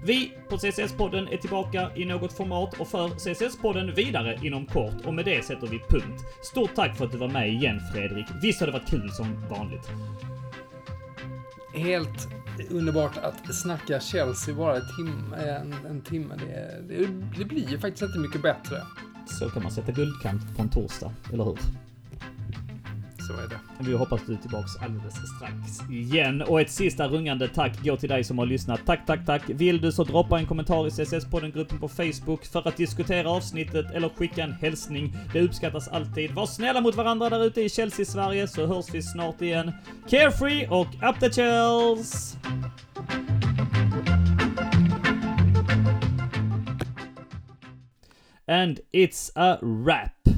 [0.04, 5.14] Vi på CSS-podden är tillbaka i något format och för CSS-podden vidare inom kort och
[5.14, 6.24] med det sätter vi punkt.
[6.42, 8.26] Stort tack för att du var med igen Fredrik.
[8.42, 9.90] Visst har det varit kul som vanligt?
[11.74, 12.28] Helt
[12.70, 15.36] underbart att snacka Chelsea bara en timme.
[15.36, 16.34] En, en timme.
[16.36, 17.06] Det, det,
[17.38, 18.82] det blir ju faktiskt inte mycket bättre.
[19.26, 21.58] Så kan man sätta guldkant på en torsdag, eller hur?
[23.26, 23.58] Så är det.
[23.78, 26.42] Vi hoppas du är tillbaks alldeles strax igen.
[26.42, 28.80] Och ett sista rungande tack går till dig som har lyssnat.
[28.86, 29.42] Tack, tack, tack.
[29.46, 34.08] Vill du så droppa en kommentar i CSS-podden-gruppen på Facebook för att diskutera avsnittet eller
[34.08, 35.16] skicka en hälsning.
[35.32, 36.30] Det uppskattas alltid.
[36.30, 39.72] Var snälla mot varandra där ute i Chelsea-Sverige så hörs vi snart igen.
[40.08, 42.36] Carefree och up the Chels!
[48.48, 50.28] And it's a wrap.